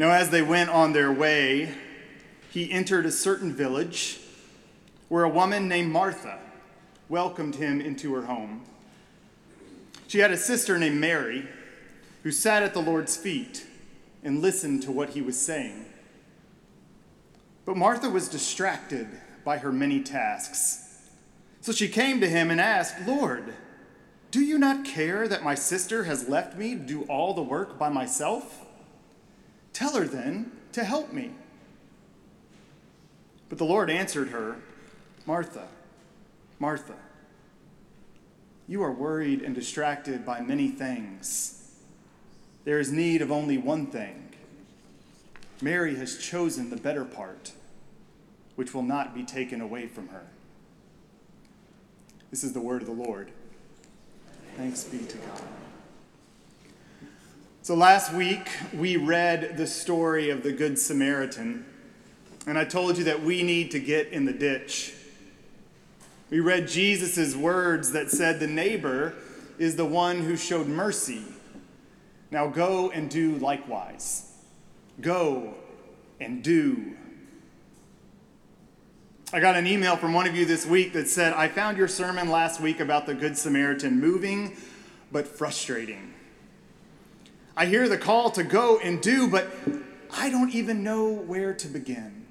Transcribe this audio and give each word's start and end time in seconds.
Now, 0.00 0.12
as 0.12 0.30
they 0.30 0.40
went 0.40 0.70
on 0.70 0.94
their 0.94 1.12
way, 1.12 1.74
he 2.50 2.72
entered 2.72 3.04
a 3.04 3.10
certain 3.10 3.52
village 3.52 4.18
where 5.10 5.24
a 5.24 5.28
woman 5.28 5.68
named 5.68 5.92
Martha 5.92 6.38
welcomed 7.10 7.56
him 7.56 7.82
into 7.82 8.14
her 8.14 8.22
home. 8.22 8.62
She 10.08 10.20
had 10.20 10.30
a 10.30 10.38
sister 10.38 10.78
named 10.78 10.98
Mary 10.98 11.46
who 12.22 12.32
sat 12.32 12.62
at 12.62 12.72
the 12.72 12.80
Lord's 12.80 13.18
feet 13.18 13.66
and 14.24 14.40
listened 14.40 14.82
to 14.84 14.90
what 14.90 15.10
he 15.10 15.20
was 15.20 15.38
saying. 15.38 15.84
But 17.66 17.76
Martha 17.76 18.08
was 18.08 18.26
distracted 18.26 19.06
by 19.44 19.58
her 19.58 19.70
many 19.70 20.00
tasks. 20.00 21.10
So 21.60 21.72
she 21.72 21.88
came 21.88 22.22
to 22.22 22.26
him 22.26 22.50
and 22.50 22.58
asked, 22.58 23.06
Lord, 23.06 23.52
do 24.30 24.40
you 24.40 24.58
not 24.58 24.86
care 24.86 25.28
that 25.28 25.44
my 25.44 25.54
sister 25.54 26.04
has 26.04 26.26
left 26.26 26.56
me 26.56 26.74
to 26.74 26.80
do 26.80 27.02
all 27.02 27.34
the 27.34 27.42
work 27.42 27.78
by 27.78 27.90
myself? 27.90 28.64
Tell 29.80 29.96
her 29.96 30.04
then 30.04 30.52
to 30.72 30.84
help 30.84 31.10
me. 31.10 31.30
But 33.48 33.56
the 33.56 33.64
Lord 33.64 33.88
answered 33.88 34.28
her, 34.28 34.56
Martha, 35.24 35.68
Martha, 36.58 36.96
you 38.68 38.82
are 38.82 38.92
worried 38.92 39.40
and 39.40 39.54
distracted 39.54 40.26
by 40.26 40.42
many 40.42 40.68
things. 40.68 41.72
There 42.66 42.78
is 42.78 42.92
need 42.92 43.22
of 43.22 43.32
only 43.32 43.56
one 43.56 43.86
thing. 43.86 44.34
Mary 45.62 45.94
has 45.94 46.18
chosen 46.18 46.68
the 46.68 46.76
better 46.76 47.06
part, 47.06 47.52
which 48.56 48.74
will 48.74 48.82
not 48.82 49.14
be 49.14 49.24
taken 49.24 49.62
away 49.62 49.86
from 49.86 50.08
her. 50.08 50.26
This 52.30 52.44
is 52.44 52.52
the 52.52 52.60
word 52.60 52.82
of 52.82 52.86
the 52.86 53.02
Lord. 53.02 53.30
Thanks 54.58 54.84
be 54.84 54.98
to 54.98 55.16
God. 55.16 55.59
So 57.62 57.74
last 57.74 58.14
week, 58.14 58.48
we 58.72 58.96
read 58.96 59.58
the 59.58 59.66
story 59.66 60.30
of 60.30 60.42
the 60.42 60.50
Good 60.50 60.78
Samaritan, 60.78 61.66
and 62.46 62.56
I 62.56 62.64
told 62.64 62.96
you 62.96 63.04
that 63.04 63.22
we 63.22 63.42
need 63.42 63.70
to 63.72 63.78
get 63.78 64.08
in 64.08 64.24
the 64.24 64.32
ditch. 64.32 64.94
We 66.30 66.40
read 66.40 66.68
Jesus' 66.68 67.36
words 67.36 67.92
that 67.92 68.10
said, 68.10 68.40
The 68.40 68.46
neighbor 68.46 69.12
is 69.58 69.76
the 69.76 69.84
one 69.84 70.22
who 70.22 70.38
showed 70.38 70.68
mercy. 70.68 71.22
Now 72.30 72.46
go 72.46 72.90
and 72.92 73.10
do 73.10 73.36
likewise. 73.36 74.32
Go 75.02 75.52
and 76.18 76.42
do. 76.42 76.96
I 79.34 79.40
got 79.40 79.56
an 79.56 79.66
email 79.66 79.96
from 79.96 80.14
one 80.14 80.26
of 80.26 80.34
you 80.34 80.46
this 80.46 80.64
week 80.64 80.94
that 80.94 81.08
said, 81.10 81.34
I 81.34 81.48
found 81.48 81.76
your 81.76 81.88
sermon 81.88 82.30
last 82.30 82.58
week 82.58 82.80
about 82.80 83.04
the 83.04 83.14
Good 83.14 83.36
Samaritan 83.36 84.00
moving 84.00 84.56
but 85.12 85.28
frustrating. 85.28 86.14
I 87.56 87.66
hear 87.66 87.88
the 87.88 87.98
call 87.98 88.30
to 88.32 88.42
go 88.42 88.78
and 88.78 89.00
do, 89.00 89.28
but 89.28 89.50
I 90.12 90.30
don't 90.30 90.54
even 90.54 90.82
know 90.82 91.12
where 91.12 91.54
to 91.54 91.68
begin. 91.68 92.26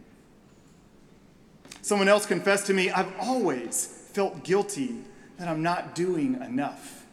Someone 1.81 2.07
else 2.07 2.25
confessed 2.25 2.67
to 2.67 2.73
me, 2.73 2.89
I've 2.91 3.13
always 3.19 3.85
felt 4.13 4.43
guilty 4.43 4.95
that 5.37 5.47
I'm 5.47 5.63
not 5.63 5.95
doing 5.95 6.35
enough. 6.41 7.05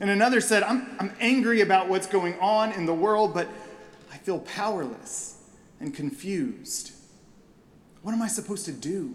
And 0.00 0.10
another 0.10 0.40
said, 0.40 0.62
I'm, 0.62 0.96
I'm 0.98 1.12
angry 1.20 1.60
about 1.60 1.88
what's 1.88 2.06
going 2.06 2.38
on 2.40 2.72
in 2.72 2.86
the 2.86 2.94
world, 2.94 3.34
but 3.34 3.48
I 4.12 4.16
feel 4.18 4.40
powerless 4.40 5.38
and 5.80 5.94
confused. 5.94 6.92
What 8.02 8.12
am 8.12 8.20
I 8.20 8.28
supposed 8.28 8.64
to 8.64 8.72
do? 8.72 9.14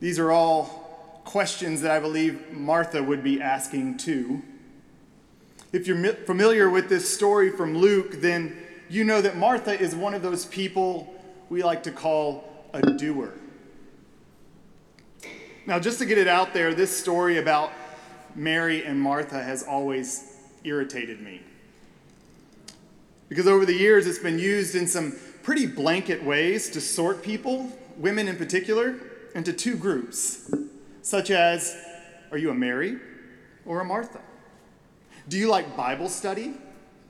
These 0.00 0.18
are 0.18 0.30
all 0.30 0.87
questions 1.28 1.82
that 1.82 1.90
I 1.90 2.00
believe 2.00 2.52
Martha 2.52 3.02
would 3.02 3.22
be 3.22 3.38
asking 3.38 3.98
too. 3.98 4.40
If 5.74 5.86
you're 5.86 6.14
familiar 6.14 6.70
with 6.70 6.88
this 6.88 7.12
story 7.12 7.50
from 7.50 7.76
Luke, 7.76 8.22
then 8.22 8.56
you 8.88 9.04
know 9.04 9.20
that 9.20 9.36
Martha 9.36 9.78
is 9.78 9.94
one 9.94 10.14
of 10.14 10.22
those 10.22 10.46
people 10.46 11.14
we 11.50 11.62
like 11.62 11.82
to 11.82 11.92
call 11.92 12.70
a 12.72 12.80
doer. 12.80 13.34
Now, 15.66 15.78
just 15.78 15.98
to 15.98 16.06
get 16.06 16.16
it 16.16 16.28
out 16.28 16.54
there, 16.54 16.72
this 16.72 16.96
story 16.96 17.36
about 17.36 17.72
Mary 18.34 18.86
and 18.86 18.98
Martha 18.98 19.42
has 19.42 19.62
always 19.62 20.32
irritated 20.64 21.20
me. 21.20 21.42
Because 23.28 23.46
over 23.46 23.66
the 23.66 23.76
years, 23.76 24.06
it's 24.06 24.18
been 24.18 24.38
used 24.38 24.74
in 24.74 24.86
some 24.86 25.14
pretty 25.42 25.66
blanket 25.66 26.24
ways 26.24 26.70
to 26.70 26.80
sort 26.80 27.22
people, 27.22 27.70
women 27.98 28.28
in 28.28 28.36
particular, 28.36 28.96
into 29.34 29.52
two 29.52 29.76
groups 29.76 30.50
such 31.08 31.30
as 31.30 31.74
Are 32.30 32.36
you 32.36 32.50
a 32.50 32.54
Mary 32.54 32.98
or 33.64 33.80
a 33.80 33.84
Martha? 33.84 34.20
Do 35.26 35.38
you 35.38 35.48
like 35.48 35.74
Bible 35.74 36.10
study 36.10 36.52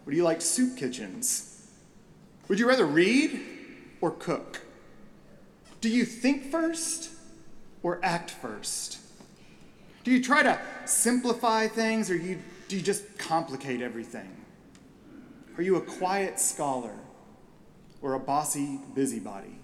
or 0.07 0.13
do 0.13 0.17
you 0.17 0.23
like 0.23 0.41
soup 0.41 0.77
kitchens? 0.77 1.69
Would 2.47 2.61
you 2.61 2.69
rather 2.69 2.87
read 2.87 3.41
or 4.01 4.13
cook? 4.13 4.63
Do 5.81 5.89
you 5.89 6.05
think 6.05 6.45
first 6.45 7.11
or 7.83 7.99
act 8.05 8.31
first? 8.31 8.99
Do 10.05 10.13
you 10.13 10.23
try 10.23 10.45
to 10.45 10.61
simplify 10.85 11.67
things 11.67 12.09
or 12.09 12.17
you, 12.17 12.39
do 12.69 12.77
you 12.77 12.83
just 12.83 13.19
complicate 13.19 13.83
everything? 13.83 14.31
Are 15.57 15.63
you 15.63 15.75
a 15.75 15.81
quiet 15.81 16.39
scholar 16.39 16.95
or 18.01 18.15
a 18.15 18.21
bossy 18.21 18.79
busybody? 18.95 19.58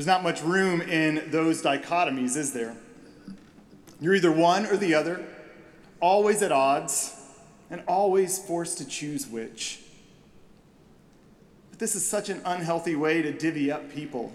There's 0.00 0.06
not 0.06 0.22
much 0.22 0.42
room 0.42 0.80
in 0.80 1.30
those 1.30 1.60
dichotomies, 1.60 2.34
is 2.34 2.54
there? 2.54 2.74
You're 4.00 4.14
either 4.14 4.32
one 4.32 4.64
or 4.64 4.78
the 4.78 4.94
other, 4.94 5.22
always 6.00 6.40
at 6.40 6.50
odds, 6.50 7.14
and 7.68 7.82
always 7.86 8.38
forced 8.38 8.78
to 8.78 8.86
choose 8.86 9.26
which. 9.26 9.80
But 11.68 11.80
this 11.80 11.94
is 11.94 12.08
such 12.08 12.30
an 12.30 12.40
unhealthy 12.46 12.96
way 12.96 13.20
to 13.20 13.30
divvy 13.30 13.70
up 13.70 13.92
people, 13.92 14.32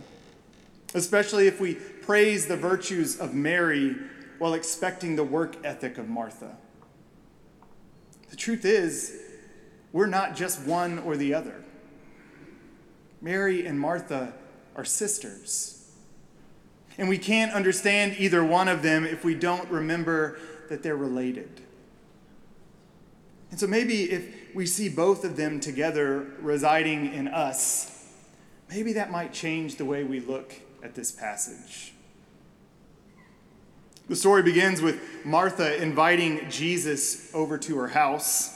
especially 0.93 1.47
if 1.47 1.59
we 1.59 1.73
praise 1.73 2.45
the 2.45 2.57
virtues 2.57 3.19
of 3.19 3.33
Mary 3.33 3.95
while 4.37 4.53
expecting 4.53 5.15
the 5.15 5.23
work 5.23 5.55
ethic 5.65 5.97
of 5.97 6.07
Martha. 6.07 6.57
The 8.29 8.35
truth 8.35 8.65
is, 8.65 9.19
we're 9.91 10.05
not 10.05 10.35
just 10.35 10.61
one 10.61 10.99
or 10.99 11.17
the 11.17 11.33
other. 11.33 11.63
Mary 13.19 13.65
and 13.65 13.79
Martha 13.79 14.31
are 14.75 14.86
sisters. 14.86 15.91
And 16.97 17.09
we 17.09 17.18
can't 17.18 17.52
understand 17.53 18.16
either 18.18 18.44
one 18.44 18.68
of 18.68 18.81
them 18.81 19.06
if 19.06 19.24
we 19.24 19.36
don't 19.36 19.69
remember 19.69 20.40
that 20.69 20.81
they're 20.81 20.96
related. 20.96 21.62
And 23.52 23.59
so 23.59 23.68
maybe 23.68 24.12
if 24.12 24.56
we 24.56 24.66
see 24.66 24.90
both 24.90 25.24
of 25.24 25.38
them 25.38 25.59
together 25.59 26.28
residing 26.40 27.13
in 27.13 27.28
us, 27.28 28.12
maybe 28.69 28.94
that 28.94 29.12
might 29.12 29.34
change 29.34 29.75
the 29.75 29.86
way 29.86 30.03
we 30.03 30.19
look 30.19 30.53
at 30.84 30.96
this 30.96 31.12
passage. 31.12 31.94
The 34.07 34.16
story 34.16 34.44
begins 34.44 34.81
with 34.81 35.02
Martha 35.25 35.81
inviting 35.81 36.50
Jesus 36.50 37.34
over 37.34 37.57
to 37.57 37.78
her 37.78 37.88
house. 37.88 38.52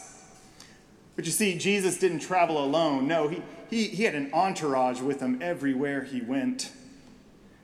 But 1.16 1.26
you 1.26 1.32
see, 1.32 1.58
Jesus 1.58 1.98
didn't 1.98 2.20
travel 2.20 2.64
alone. 2.64 3.08
No, 3.08 3.28
he, 3.28 3.42
he, 3.70 3.88
he 3.88 4.04
had 4.04 4.16
an 4.16 4.32
entourage 4.34 5.02
with 5.02 5.20
him 5.20 5.40
everywhere 5.42 6.04
he 6.04 6.22
went. 6.22 6.72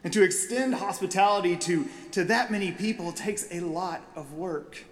And 0.04 0.14
to 0.14 0.22
extend 0.22 0.76
hospitality 0.76 1.58
to, 1.58 1.88
to 2.12 2.24
that 2.26 2.52
many 2.52 2.72
people 2.72 3.12
takes 3.12 3.48
a 3.52 3.62
lot 3.62 4.02
of 4.16 4.34
work. 4.34 4.84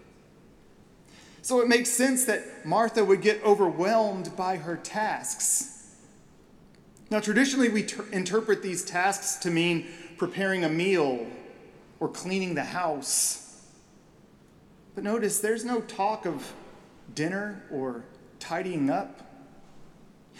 So 1.43 1.59
it 1.61 1.67
makes 1.67 1.89
sense 1.89 2.25
that 2.25 2.65
Martha 2.65 3.03
would 3.03 3.21
get 3.21 3.43
overwhelmed 3.43 4.35
by 4.35 4.57
her 4.57 4.77
tasks. 4.77 5.97
Now, 7.11 7.19
traditionally, 7.19 7.69
we 7.69 7.83
ter- 7.83 8.05
interpret 8.11 8.63
these 8.63 8.83
tasks 8.83 9.35
to 9.43 9.51
mean 9.51 9.87
preparing 10.17 10.63
a 10.63 10.69
meal 10.69 11.27
or 11.99 12.07
cleaning 12.07 12.55
the 12.55 12.63
house. 12.63 13.61
But 14.95 15.03
notice 15.03 15.39
there's 15.39 15.65
no 15.65 15.81
talk 15.81 16.25
of 16.25 16.53
dinner 17.13 17.63
or 17.69 18.03
tidying 18.39 18.89
up. 18.89 19.19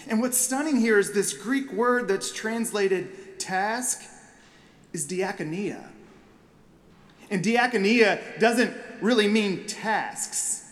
And 0.07 0.21
what's 0.21 0.37
stunning 0.37 0.77
here 0.77 0.99
is 0.99 1.13
this 1.13 1.33
Greek 1.33 1.71
word 1.71 2.07
that's 2.07 2.31
translated 2.31 3.39
task 3.39 4.01
is 4.91 5.07
diakonia. 5.07 5.83
And 7.29 7.43
diakonia 7.43 8.39
doesn't 8.39 8.75
really 9.01 9.27
mean 9.27 9.65
tasks, 9.65 10.71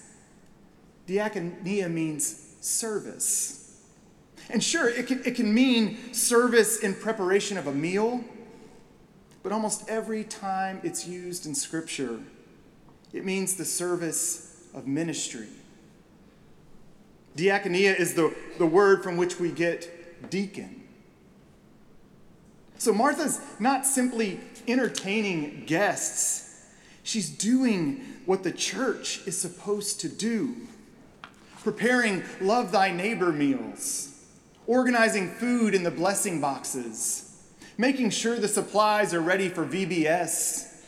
diakonia 1.07 1.89
means 1.91 2.55
service. 2.61 3.81
And 4.49 4.63
sure, 4.63 4.89
it 4.89 5.07
can, 5.07 5.21
it 5.25 5.35
can 5.35 5.53
mean 5.53 6.13
service 6.13 6.79
in 6.79 6.93
preparation 6.93 7.57
of 7.57 7.67
a 7.67 7.73
meal, 7.73 8.23
but 9.43 9.51
almost 9.51 9.89
every 9.89 10.23
time 10.23 10.81
it's 10.83 11.07
used 11.07 11.45
in 11.45 11.55
Scripture, 11.55 12.19
it 13.13 13.25
means 13.25 13.55
the 13.55 13.65
service 13.65 14.67
of 14.73 14.87
ministry. 14.87 15.47
Diakonia 17.35 17.97
is 17.97 18.13
the, 18.13 18.35
the 18.57 18.65
word 18.65 19.03
from 19.03 19.17
which 19.17 19.39
we 19.39 19.51
get 19.51 20.29
deacon. 20.29 20.83
So 22.77 22.93
Martha's 22.93 23.39
not 23.59 23.85
simply 23.85 24.39
entertaining 24.67 25.65
guests, 25.65 26.51
She's 27.03 27.29
doing 27.29 28.03
what 28.25 28.43
the 28.43 28.51
church 28.51 29.21
is 29.25 29.39
supposed 29.39 30.01
to 30.01 30.09
do. 30.09 30.55
Preparing 31.63 32.23
love 32.39 32.71
thy 32.71 32.91
neighbor 32.91 33.31
meals, 33.31 34.25
organizing 34.67 35.29
food 35.29 35.75
in 35.75 35.83
the 35.83 35.91
blessing 35.91 36.41
boxes, 36.41 37.37
making 37.77 38.09
sure 38.09 38.37
the 38.37 38.47
supplies 38.47 39.13
are 39.13 39.21
ready 39.21 39.47
for 39.49 39.65
VBS, 39.65 40.85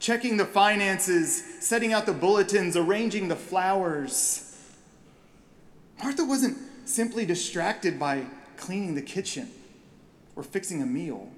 checking 0.00 0.36
the 0.36 0.46
finances, 0.46 1.42
setting 1.60 1.92
out 1.92 2.06
the 2.06 2.12
bulletins, 2.12 2.76
arranging 2.76 3.28
the 3.28 3.36
flowers. 3.36 4.43
Martha 6.02 6.24
wasn't 6.24 6.58
simply 6.84 7.24
distracted 7.24 7.98
by 7.98 8.24
cleaning 8.56 8.94
the 8.94 9.02
kitchen 9.02 9.50
or 10.36 10.42
fixing 10.42 10.82
a 10.82 10.86
meal. 10.86 11.30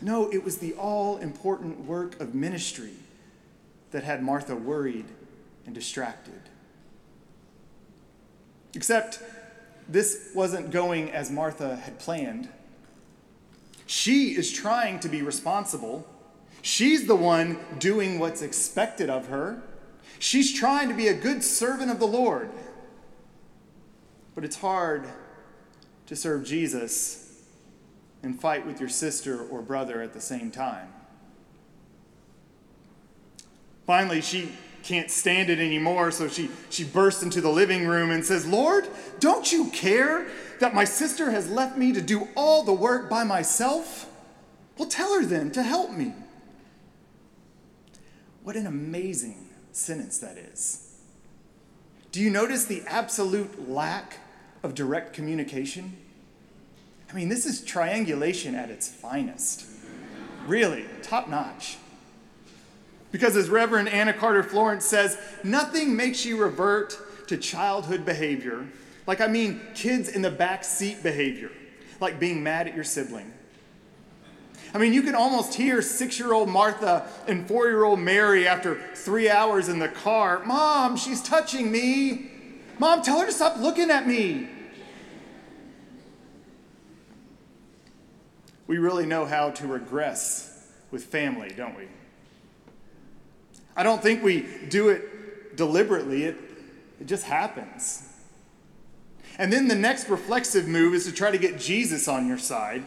No, 0.00 0.30
it 0.32 0.44
was 0.44 0.58
the 0.58 0.72
all 0.74 1.18
important 1.18 1.84
work 1.86 2.20
of 2.20 2.34
ministry 2.34 2.94
that 3.92 4.04
had 4.04 4.22
Martha 4.22 4.56
worried 4.56 5.06
and 5.66 5.74
distracted. 5.74 6.40
Except 8.74 9.20
this 9.88 10.30
wasn't 10.34 10.70
going 10.70 11.10
as 11.10 11.30
Martha 11.30 11.76
had 11.76 11.98
planned. 11.98 12.48
She 13.86 14.30
is 14.30 14.50
trying 14.50 15.00
to 15.00 15.08
be 15.08 15.22
responsible. 15.22 16.06
She's 16.62 17.06
the 17.06 17.16
one 17.16 17.58
doing 17.78 18.18
what's 18.18 18.42
expected 18.42 19.10
of 19.10 19.26
her. 19.26 19.62
She's 20.18 20.52
trying 20.52 20.88
to 20.88 20.94
be 20.94 21.08
a 21.08 21.14
good 21.14 21.44
servant 21.44 21.90
of 21.90 21.98
the 21.98 22.06
Lord. 22.06 22.50
But 24.34 24.44
it's 24.44 24.56
hard 24.56 25.06
to 26.06 26.16
serve 26.16 26.44
Jesus 26.44 27.42
and 28.22 28.40
fight 28.40 28.66
with 28.66 28.80
your 28.80 28.88
sister 28.88 29.40
or 29.40 29.62
brother 29.62 30.00
at 30.00 30.12
the 30.12 30.20
same 30.20 30.50
time. 30.50 30.92
Finally, 33.86 34.20
she 34.20 34.52
can't 34.82 35.10
stand 35.10 35.50
it 35.50 35.58
anymore, 35.58 36.10
so 36.10 36.28
she, 36.28 36.50
she 36.70 36.84
bursts 36.84 37.22
into 37.22 37.40
the 37.40 37.48
living 37.48 37.86
room 37.86 38.10
and 38.10 38.24
says, 38.24 38.46
Lord, 38.46 38.88
don't 39.20 39.50
you 39.52 39.70
care 39.70 40.26
that 40.60 40.74
my 40.74 40.84
sister 40.84 41.30
has 41.30 41.50
left 41.50 41.76
me 41.76 41.92
to 41.92 42.00
do 42.00 42.28
all 42.36 42.62
the 42.62 42.72
work 42.72 43.08
by 43.08 43.24
myself? 43.24 44.08
Well, 44.78 44.88
tell 44.88 45.14
her 45.14 45.24
then 45.24 45.50
to 45.52 45.62
help 45.62 45.92
me. 45.92 46.14
What 48.42 48.56
an 48.56 48.66
amazing 48.66 49.48
sentence 49.72 50.18
that 50.18 50.36
is. 50.36 50.96
Do 52.10 52.20
you 52.20 52.30
notice 52.30 52.64
the 52.64 52.82
absolute 52.86 53.68
lack 53.68 54.18
of 54.62 54.74
direct 54.74 55.12
communication? 55.12 55.96
I 57.10 57.14
mean, 57.14 57.28
this 57.28 57.44
is 57.44 57.62
triangulation 57.62 58.54
at 58.54 58.70
its 58.70 58.88
finest. 58.88 59.66
Really, 60.46 60.84
top 61.02 61.28
notch. 61.28 61.76
Because 63.10 63.36
as 63.36 63.50
Reverend 63.50 63.90
Anna 63.90 64.14
Carter 64.14 64.42
Florence 64.42 64.86
says, 64.86 65.18
nothing 65.44 65.94
makes 65.94 66.24
you 66.24 66.42
revert 66.42 66.98
to 67.28 67.36
childhood 67.36 68.04
behavior. 68.04 68.66
Like, 69.06 69.20
I 69.20 69.26
mean, 69.26 69.60
kids 69.74 70.08
in 70.08 70.22
the 70.22 70.30
back 70.30 70.64
seat 70.64 71.02
behavior, 71.02 71.50
like 72.00 72.18
being 72.18 72.42
mad 72.42 72.66
at 72.66 72.74
your 72.74 72.84
sibling. 72.84 73.32
I 74.74 74.78
mean, 74.78 74.94
you 74.94 75.02
can 75.02 75.14
almost 75.14 75.52
hear 75.52 75.82
six 75.82 76.18
year 76.18 76.32
old 76.32 76.48
Martha 76.48 77.06
and 77.28 77.46
four 77.46 77.66
year 77.66 77.84
old 77.84 78.00
Mary 78.00 78.48
after 78.48 78.80
three 78.94 79.28
hours 79.28 79.68
in 79.68 79.78
the 79.78 79.88
car 79.88 80.42
Mom, 80.46 80.96
she's 80.96 81.22
touching 81.22 81.70
me. 81.70 82.31
Mom, 82.82 83.00
tell 83.00 83.20
her 83.20 83.26
to 83.26 83.32
stop 83.32 83.58
looking 83.58 83.92
at 83.92 84.08
me. 84.08 84.48
We 88.66 88.78
really 88.78 89.06
know 89.06 89.24
how 89.24 89.50
to 89.50 89.68
regress 89.68 90.66
with 90.90 91.04
family, 91.04 91.54
don't 91.56 91.76
we? 91.76 91.86
I 93.76 93.84
don't 93.84 94.02
think 94.02 94.24
we 94.24 94.48
do 94.68 94.88
it 94.88 95.56
deliberately, 95.56 96.24
it, 96.24 96.36
it 97.00 97.06
just 97.06 97.22
happens. 97.22 98.02
And 99.38 99.52
then 99.52 99.68
the 99.68 99.76
next 99.76 100.08
reflexive 100.08 100.66
move 100.66 100.92
is 100.92 101.04
to 101.04 101.12
try 101.12 101.30
to 101.30 101.38
get 101.38 101.60
Jesus 101.60 102.08
on 102.08 102.26
your 102.26 102.36
side, 102.36 102.82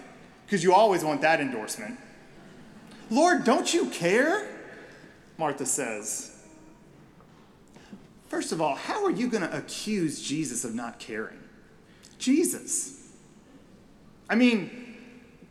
because 0.46 0.62
you 0.62 0.74
always 0.74 1.06
want 1.06 1.22
that 1.22 1.40
endorsement. 1.40 1.98
Lord, 3.10 3.46
don't 3.46 3.74
you 3.74 3.86
care? 3.92 4.46
Martha 5.38 5.66
says. 5.66 6.35
First 8.28 8.52
of 8.52 8.62
all, 8.62 8.76
how 8.76 9.06
are 9.06 9.12
you 9.12 9.28
going 9.28 9.44
to 9.44 9.58
accuse 9.58 10.22
Jesus 10.22 10.64
of 10.64 10.74
not 10.74 11.00
caring? 11.00 11.40
Jesus. 12.18 13.12
I 14.30 14.36
mean, 14.36 14.98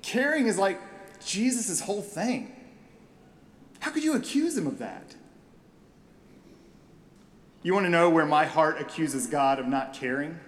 caring 0.03 0.47
is 0.47 0.59
like 0.59 0.81
Jesus' 1.25 1.81
whole 1.81 2.03
thing. 2.03 2.55
How 3.81 3.91
could 3.91 4.03
you 4.03 4.15
accuse 4.15 4.57
him 4.57 4.67
of 4.67 4.79
that? 4.79 5.15
You 7.63 7.73
want 7.73 7.87
to 7.87 7.91
know 7.91 8.11
where 8.11 8.27
my 8.27 8.45
heart 8.45 8.81
accuses 8.81 9.27
God 9.27 9.59
of 9.59 9.67
not 9.67 9.95
caring? 9.95 10.39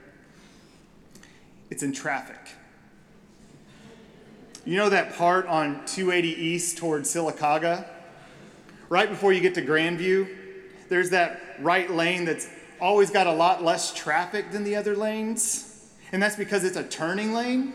It's 1.71 1.83
in 1.83 1.93
traffic. 1.93 2.39
You 4.65 4.77
know 4.77 4.89
that 4.89 5.15
part 5.15 5.47
on 5.47 5.87
280 5.87 6.29
East 6.29 6.77
toward 6.77 7.03
Sylacauga? 7.03 7.87
Right 8.89 9.09
before 9.09 9.33
you 9.33 9.41
get 9.41 9.55
to 9.55 9.63
Grandview, 9.63 10.46
there's 10.89 11.11
that 11.11 11.41
right 11.61 11.91
lane 11.91 12.25
that's 12.25 12.49
always 12.81 13.11
got 13.11 13.27
a 13.27 13.33
lot 13.33 13.63
less 13.63 13.95
traffic 13.95 14.51
than 14.51 14.65
the 14.65 14.77
other 14.77 14.95
lanes. 14.95 15.93
And 16.13 16.23
that's 16.23 16.37
because 16.37 16.65
it's 16.65 16.77
a 16.77 16.85
turning 16.85 17.33
lane. 17.33 17.75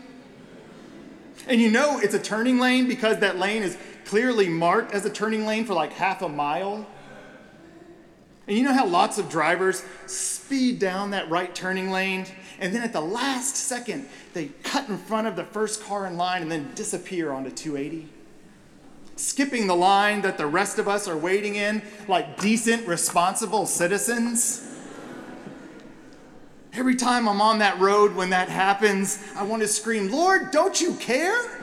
And 1.46 1.60
you 1.60 1.70
know 1.70 1.98
it's 1.98 2.14
a 2.14 2.18
turning 2.18 2.58
lane 2.58 2.88
because 2.88 3.18
that 3.18 3.38
lane 3.38 3.62
is 3.62 3.76
clearly 4.04 4.48
marked 4.48 4.92
as 4.92 5.04
a 5.04 5.10
turning 5.10 5.46
lane 5.46 5.64
for 5.64 5.74
like 5.74 5.92
half 5.92 6.22
a 6.22 6.28
mile. 6.28 6.86
And 8.46 8.56
you 8.56 8.64
know 8.64 8.72
how 8.72 8.86
lots 8.86 9.18
of 9.18 9.28
drivers 9.28 9.84
speed 10.06 10.78
down 10.78 11.10
that 11.10 11.30
right 11.30 11.54
turning 11.54 11.90
lane, 11.90 12.26
and 12.58 12.74
then 12.74 12.82
at 12.82 12.92
the 12.92 13.00
last 13.00 13.56
second, 13.56 14.08
they 14.34 14.46
cut 14.64 14.88
in 14.88 14.98
front 14.98 15.28
of 15.28 15.36
the 15.36 15.44
first 15.44 15.82
car 15.84 16.06
in 16.06 16.16
line 16.16 16.42
and 16.42 16.50
then 16.50 16.72
disappear 16.74 17.32
onto 17.32 17.50
280? 17.50 18.08
Skipping 19.16 19.66
the 19.66 19.76
line 19.76 20.22
that 20.22 20.38
the 20.38 20.46
rest 20.46 20.78
of 20.78 20.88
us 20.88 21.06
are 21.06 21.16
waiting 21.16 21.56
in 21.56 21.82
like 22.08 22.40
decent, 22.40 22.86
responsible 22.86 23.66
citizens. 23.66 24.68
Every 26.72 26.96
time 26.96 27.28
I'm 27.28 27.40
on 27.40 27.58
that 27.58 27.78
road 27.78 28.14
when 28.14 28.30
that 28.30 28.48
happens, 28.48 29.22
I 29.36 29.42
want 29.42 29.60
to 29.62 29.68
scream, 29.68 30.10
Lord, 30.10 30.50
don't 30.50 30.80
you 30.80 30.94
care? 30.94 31.60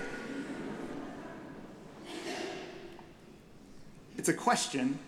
It's 4.17 4.29
a 4.29 4.33
question 4.33 4.99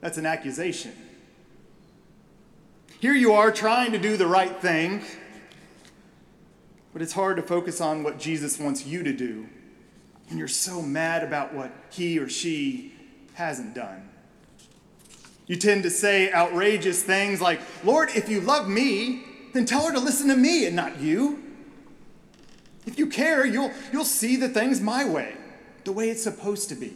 that's 0.00 0.16
an 0.16 0.24
accusation. 0.24 0.92
Here 3.00 3.14
you 3.14 3.32
are 3.32 3.50
trying 3.50 3.92
to 3.92 3.98
do 3.98 4.16
the 4.16 4.26
right 4.26 4.56
thing, 4.60 5.02
but 6.92 7.02
it's 7.02 7.12
hard 7.12 7.36
to 7.36 7.42
focus 7.42 7.80
on 7.80 8.02
what 8.02 8.18
Jesus 8.18 8.58
wants 8.58 8.86
you 8.86 9.02
to 9.02 9.12
do 9.12 9.48
when 10.30 10.38
you're 10.38 10.48
so 10.48 10.80
mad 10.80 11.24
about 11.24 11.52
what 11.52 11.72
he 11.90 12.18
or 12.18 12.28
she 12.28 12.94
hasn't 13.34 13.74
done. 13.74 14.08
You 15.48 15.56
tend 15.56 15.82
to 15.82 15.90
say 15.90 16.32
outrageous 16.32 17.02
things 17.02 17.40
like, 17.40 17.60
Lord, 17.82 18.10
if 18.14 18.28
you 18.28 18.40
love 18.40 18.68
me, 18.68 19.24
then 19.52 19.66
tell 19.66 19.84
her 19.84 19.92
to 19.92 19.98
listen 19.98 20.28
to 20.28 20.36
me 20.36 20.66
and 20.66 20.76
not 20.76 21.00
you. 21.00 21.42
If 22.86 22.96
you 22.96 23.08
care, 23.08 23.44
you'll, 23.44 23.72
you'll 23.92 24.04
see 24.04 24.36
the 24.36 24.48
things 24.48 24.80
my 24.80 25.04
way, 25.04 25.34
the 25.84 25.90
way 25.90 26.08
it's 26.08 26.22
supposed 26.22 26.68
to 26.68 26.76
be. 26.76 26.94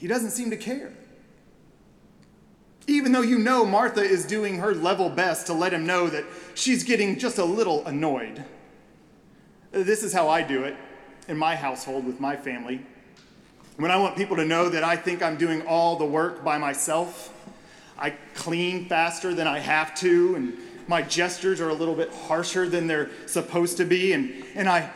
He 0.00 0.08
doesn't 0.08 0.32
seem 0.32 0.50
to 0.50 0.56
care. 0.56 0.92
Even 2.88 3.12
though 3.12 3.22
you 3.22 3.38
know 3.38 3.64
Martha 3.64 4.02
is 4.02 4.26
doing 4.26 4.58
her 4.58 4.74
level 4.74 5.08
best 5.08 5.46
to 5.46 5.52
let 5.52 5.72
him 5.72 5.86
know 5.86 6.08
that 6.08 6.24
she's 6.54 6.82
getting 6.82 7.18
just 7.18 7.38
a 7.38 7.44
little 7.44 7.86
annoyed. 7.86 8.44
This 9.74 10.04
is 10.04 10.12
how 10.12 10.28
I 10.28 10.42
do 10.42 10.62
it 10.62 10.76
in 11.26 11.36
my 11.36 11.56
household 11.56 12.06
with 12.06 12.20
my 12.20 12.36
family. 12.36 12.80
When 13.76 13.90
I 13.90 13.96
want 13.96 14.16
people 14.16 14.36
to 14.36 14.44
know 14.44 14.68
that 14.68 14.84
I 14.84 14.94
think 14.94 15.20
I'm 15.20 15.36
doing 15.36 15.66
all 15.66 15.96
the 15.96 16.04
work 16.04 16.44
by 16.44 16.58
myself, 16.58 17.34
I 17.98 18.10
clean 18.34 18.88
faster 18.88 19.34
than 19.34 19.48
I 19.48 19.58
have 19.58 19.92
to, 19.96 20.36
and 20.36 20.56
my 20.86 21.02
gestures 21.02 21.60
are 21.60 21.70
a 21.70 21.74
little 21.74 21.96
bit 21.96 22.12
harsher 22.12 22.68
than 22.68 22.86
they're 22.86 23.10
supposed 23.26 23.76
to 23.78 23.84
be, 23.84 24.12
and, 24.12 24.44
and 24.54 24.68
I, 24.68 24.90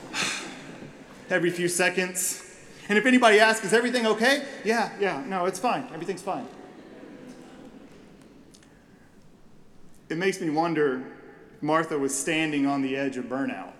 every 1.30 1.50
few 1.50 1.68
seconds, 1.68 2.42
and 2.88 2.98
if 2.98 3.06
anybody 3.06 3.38
asks, 3.38 3.64
is 3.64 3.72
everything 3.72 4.04
okay? 4.04 4.44
Yeah, 4.64 4.90
yeah, 4.98 5.22
no, 5.28 5.46
it's 5.46 5.60
fine. 5.60 5.86
Everything's 5.94 6.22
fine. 6.22 6.48
It 10.08 10.18
makes 10.18 10.40
me 10.40 10.50
wonder 10.50 11.04
Martha 11.62 11.96
was 11.96 12.14
standing 12.14 12.66
on 12.66 12.82
the 12.82 12.96
edge 12.96 13.16
of 13.16 13.26
burnout. 13.26 13.72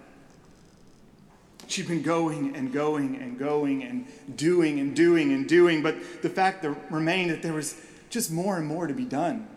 She'd 1.67 1.89
been 1.89 2.03
going 2.03 2.55
and 2.55 2.73
going 2.73 3.17
and 3.17 3.39
going 3.39 3.83
and 3.83 4.07
doing 4.37 4.79
and 4.79 4.95
doing 4.95 5.33
and 5.33 5.49
doing, 5.49 5.83
but 5.83 6.23
the 6.23 6.29
fact 6.29 6.63
that 6.63 6.71
remained 6.91 7.31
that 7.31 7.43
there 7.43 7.53
was 7.53 7.81
just 8.09 8.31
more 8.31 8.57
and 8.57 8.67
more 8.67 8.87
to 8.87 8.95
be 8.95 9.05
done. 9.05 9.49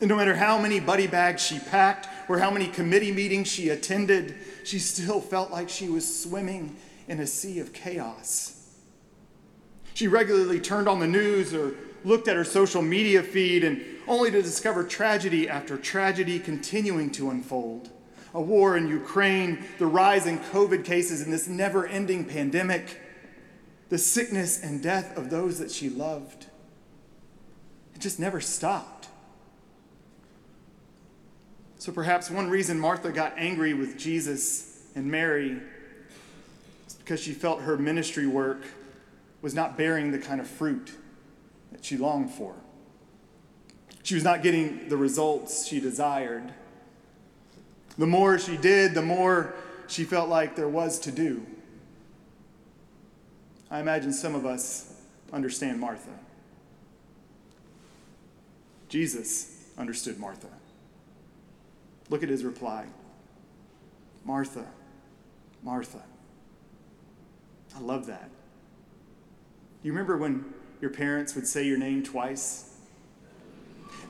And 0.00 0.08
no 0.08 0.16
matter 0.16 0.34
how 0.34 0.58
many 0.58 0.80
buddy 0.80 1.06
bags 1.06 1.42
she 1.42 1.58
packed 1.58 2.08
or 2.28 2.38
how 2.38 2.50
many 2.50 2.66
committee 2.66 3.12
meetings 3.12 3.48
she 3.48 3.68
attended, 3.68 4.34
she 4.64 4.78
still 4.78 5.20
felt 5.20 5.50
like 5.50 5.68
she 5.68 5.88
was 5.88 6.22
swimming 6.22 6.76
in 7.06 7.20
a 7.20 7.26
sea 7.26 7.60
of 7.60 7.72
chaos. 7.72 8.60
She 9.94 10.08
regularly 10.08 10.58
turned 10.58 10.88
on 10.88 10.98
the 10.98 11.06
news 11.06 11.54
or 11.54 11.74
looked 12.04 12.28
at 12.28 12.36
her 12.36 12.44
social 12.44 12.82
media 12.82 13.22
feed 13.22 13.64
and 13.64 13.82
only 14.06 14.30
to 14.30 14.42
discover 14.42 14.84
tragedy 14.84 15.48
after 15.48 15.76
tragedy 15.76 16.38
continuing 16.38 17.10
to 17.12 17.30
unfold. 17.30 17.90
A 18.34 18.40
war 18.40 18.76
in 18.76 18.88
Ukraine, 18.88 19.64
the 19.78 19.86
rise 19.86 20.26
in 20.26 20.38
COVID 20.38 20.84
cases 20.84 21.22
in 21.22 21.30
this 21.30 21.48
never 21.48 21.86
ending 21.86 22.24
pandemic, 22.24 23.00
the 23.88 23.98
sickness 23.98 24.62
and 24.62 24.82
death 24.82 25.16
of 25.16 25.30
those 25.30 25.58
that 25.58 25.70
she 25.70 25.88
loved. 25.88 26.46
It 27.94 28.00
just 28.00 28.18
never 28.18 28.40
stopped. 28.40 29.08
So 31.78 31.92
perhaps 31.92 32.30
one 32.30 32.50
reason 32.50 32.78
Martha 32.78 33.12
got 33.12 33.34
angry 33.36 33.72
with 33.72 33.98
Jesus 33.98 34.82
and 34.94 35.06
Mary 35.06 35.58
is 36.88 36.94
because 36.94 37.20
she 37.20 37.32
felt 37.32 37.60
her 37.60 37.76
ministry 37.76 38.26
work 38.26 38.62
was 39.42 39.54
not 39.54 39.76
bearing 39.76 40.10
the 40.10 40.18
kind 40.18 40.40
of 40.40 40.46
fruit 40.46 40.92
that 41.74 41.84
she 41.84 41.96
longed 41.96 42.30
for. 42.30 42.54
She 44.04 44.14
was 44.14 44.22
not 44.22 44.42
getting 44.42 44.88
the 44.88 44.96
results 44.96 45.66
she 45.66 45.80
desired. 45.80 46.54
The 47.98 48.06
more 48.06 48.38
she 48.38 48.56
did, 48.56 48.94
the 48.94 49.02
more 49.02 49.54
she 49.88 50.04
felt 50.04 50.28
like 50.28 50.54
there 50.54 50.68
was 50.68 51.00
to 51.00 51.10
do. 51.10 51.44
I 53.70 53.80
imagine 53.80 54.12
some 54.12 54.36
of 54.36 54.46
us 54.46 55.02
understand 55.32 55.80
Martha. 55.80 56.12
Jesus 58.88 59.64
understood 59.76 60.20
Martha. 60.20 60.46
Look 62.08 62.22
at 62.22 62.28
his 62.28 62.44
reply 62.44 62.86
Martha, 64.24 64.64
Martha. 65.62 66.02
I 67.76 67.80
love 67.80 68.06
that. 68.06 68.30
You 69.82 69.90
remember 69.92 70.16
when 70.16 70.44
your 70.84 70.92
parents 70.92 71.34
would 71.34 71.46
say 71.46 71.64
your 71.64 71.78
name 71.78 72.02
twice? 72.02 72.76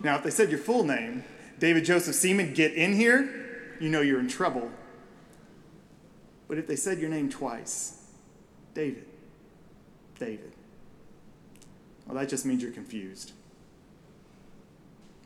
Now, 0.02 0.16
if 0.16 0.24
they 0.24 0.30
said 0.30 0.50
your 0.50 0.58
full 0.58 0.82
name, 0.82 1.22
David 1.60 1.84
Joseph 1.84 2.16
Seaman, 2.16 2.52
get 2.52 2.72
in 2.72 2.94
here, 2.94 3.76
you 3.80 3.88
know 3.88 4.00
you're 4.00 4.18
in 4.18 4.26
trouble. 4.26 4.72
But 6.48 6.58
if 6.58 6.66
they 6.66 6.74
said 6.74 6.98
your 6.98 7.10
name 7.10 7.30
twice, 7.30 8.02
David, 8.74 9.06
David, 10.18 10.52
well, 12.06 12.16
that 12.16 12.28
just 12.28 12.44
means 12.44 12.60
you're 12.60 12.72
confused. 12.72 13.30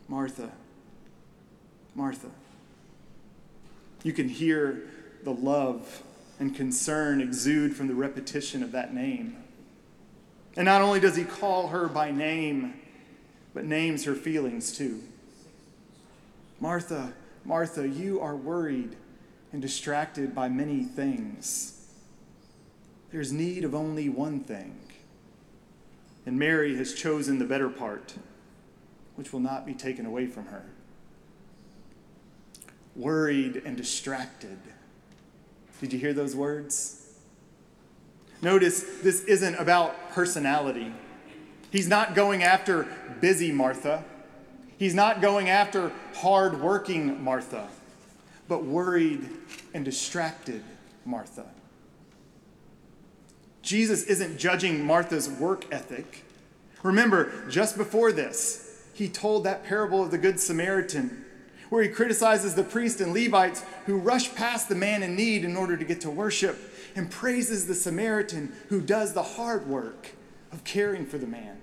Martha, 0.06 0.52
Martha. 1.94 2.28
You 4.02 4.12
can 4.12 4.28
hear 4.28 4.82
the 5.24 5.32
love 5.32 6.02
and 6.38 6.54
concern 6.54 7.22
exude 7.22 7.74
from 7.74 7.88
the 7.88 7.94
repetition 7.94 8.62
of 8.62 8.70
that 8.72 8.92
name. 8.92 9.38
And 10.58 10.64
not 10.64 10.82
only 10.82 10.98
does 10.98 11.14
he 11.14 11.22
call 11.22 11.68
her 11.68 11.86
by 11.86 12.10
name, 12.10 12.74
but 13.54 13.64
names 13.64 14.04
her 14.06 14.16
feelings 14.16 14.76
too. 14.76 15.00
Martha, 16.58 17.12
Martha, 17.44 17.88
you 17.88 18.18
are 18.20 18.34
worried 18.34 18.96
and 19.52 19.62
distracted 19.62 20.34
by 20.34 20.48
many 20.48 20.82
things. 20.82 21.86
There's 23.12 23.32
need 23.32 23.62
of 23.62 23.72
only 23.72 24.08
one 24.08 24.40
thing. 24.40 24.76
And 26.26 26.36
Mary 26.36 26.76
has 26.76 26.92
chosen 26.92 27.38
the 27.38 27.44
better 27.44 27.68
part, 27.68 28.16
which 29.14 29.32
will 29.32 29.38
not 29.38 29.64
be 29.64 29.74
taken 29.74 30.06
away 30.06 30.26
from 30.26 30.46
her. 30.46 30.64
Worried 32.96 33.62
and 33.64 33.76
distracted. 33.76 34.58
Did 35.80 35.92
you 35.92 36.00
hear 36.00 36.12
those 36.12 36.34
words? 36.34 36.97
Notice 38.40 38.85
this 39.02 39.25
isn't 39.25 39.57
about 39.57 40.11
personality. 40.11 40.92
He's 41.71 41.88
not 41.88 42.14
going 42.14 42.42
after 42.42 42.87
busy 43.21 43.52
Martha. 43.52 44.04
He's 44.78 44.95
not 44.95 45.21
going 45.21 45.49
after 45.49 45.92
hard-working 46.14 47.23
Martha, 47.23 47.68
but 48.47 48.64
worried 48.64 49.28
and 49.75 49.85
distracted 49.85 50.62
Martha. 51.04 51.47
Jesus 53.61 54.04
isn't 54.04 54.38
judging 54.38 54.85
Martha's 54.85 55.28
work 55.28 55.66
ethic. 55.73 56.25
Remember, 56.83 57.33
just 57.50 57.76
before 57.76 58.12
this, 58.12 58.83
he 58.95 59.09
told 59.09 59.45
that 59.45 59.64
parable 59.64 60.02
of 60.02 60.11
the 60.11 60.18
Good 60.18 60.38
Samaritan, 60.40 61.25
where 61.70 61.82
he 61.82 61.88
criticizes 61.88 62.54
the 62.54 62.62
priests 62.62 63.00
and 63.00 63.12
Levites 63.12 63.62
who 63.87 63.98
rush 63.98 64.34
past 64.34 64.68
the 64.68 64.75
man 64.75 65.02
in 65.02 65.14
need 65.14 65.44
in 65.44 65.56
order 65.56 65.76
to 65.76 65.84
get 65.84 66.00
to 66.02 66.10
worship 66.10 66.58
and 66.94 67.10
praises 67.10 67.66
the 67.66 67.75
Samaritan 67.75 68.52
who 68.68 68.80
does 68.80 69.12
the 69.12 69.22
hard 69.22 69.66
work 69.66 70.14
of 70.52 70.64
caring 70.64 71.06
for 71.06 71.18
the 71.18 71.26
man. 71.26 71.58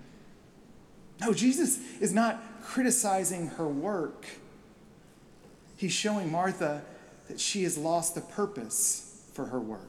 No, 1.22 1.34
Jesus 1.34 1.80
is 2.00 2.14
not 2.14 2.42
criticizing 2.62 3.48
her 3.48 3.68
work. 3.68 4.26
He's 5.78 5.94
showing 5.94 6.32
Martha 6.32 6.84
that 7.28 7.40
she 7.40 7.64
has 7.64 7.78
lost 7.78 8.16
the 8.16 8.22
purpose 8.22 9.24
for 9.34 9.46
her 9.46 9.60
work. 9.60 9.82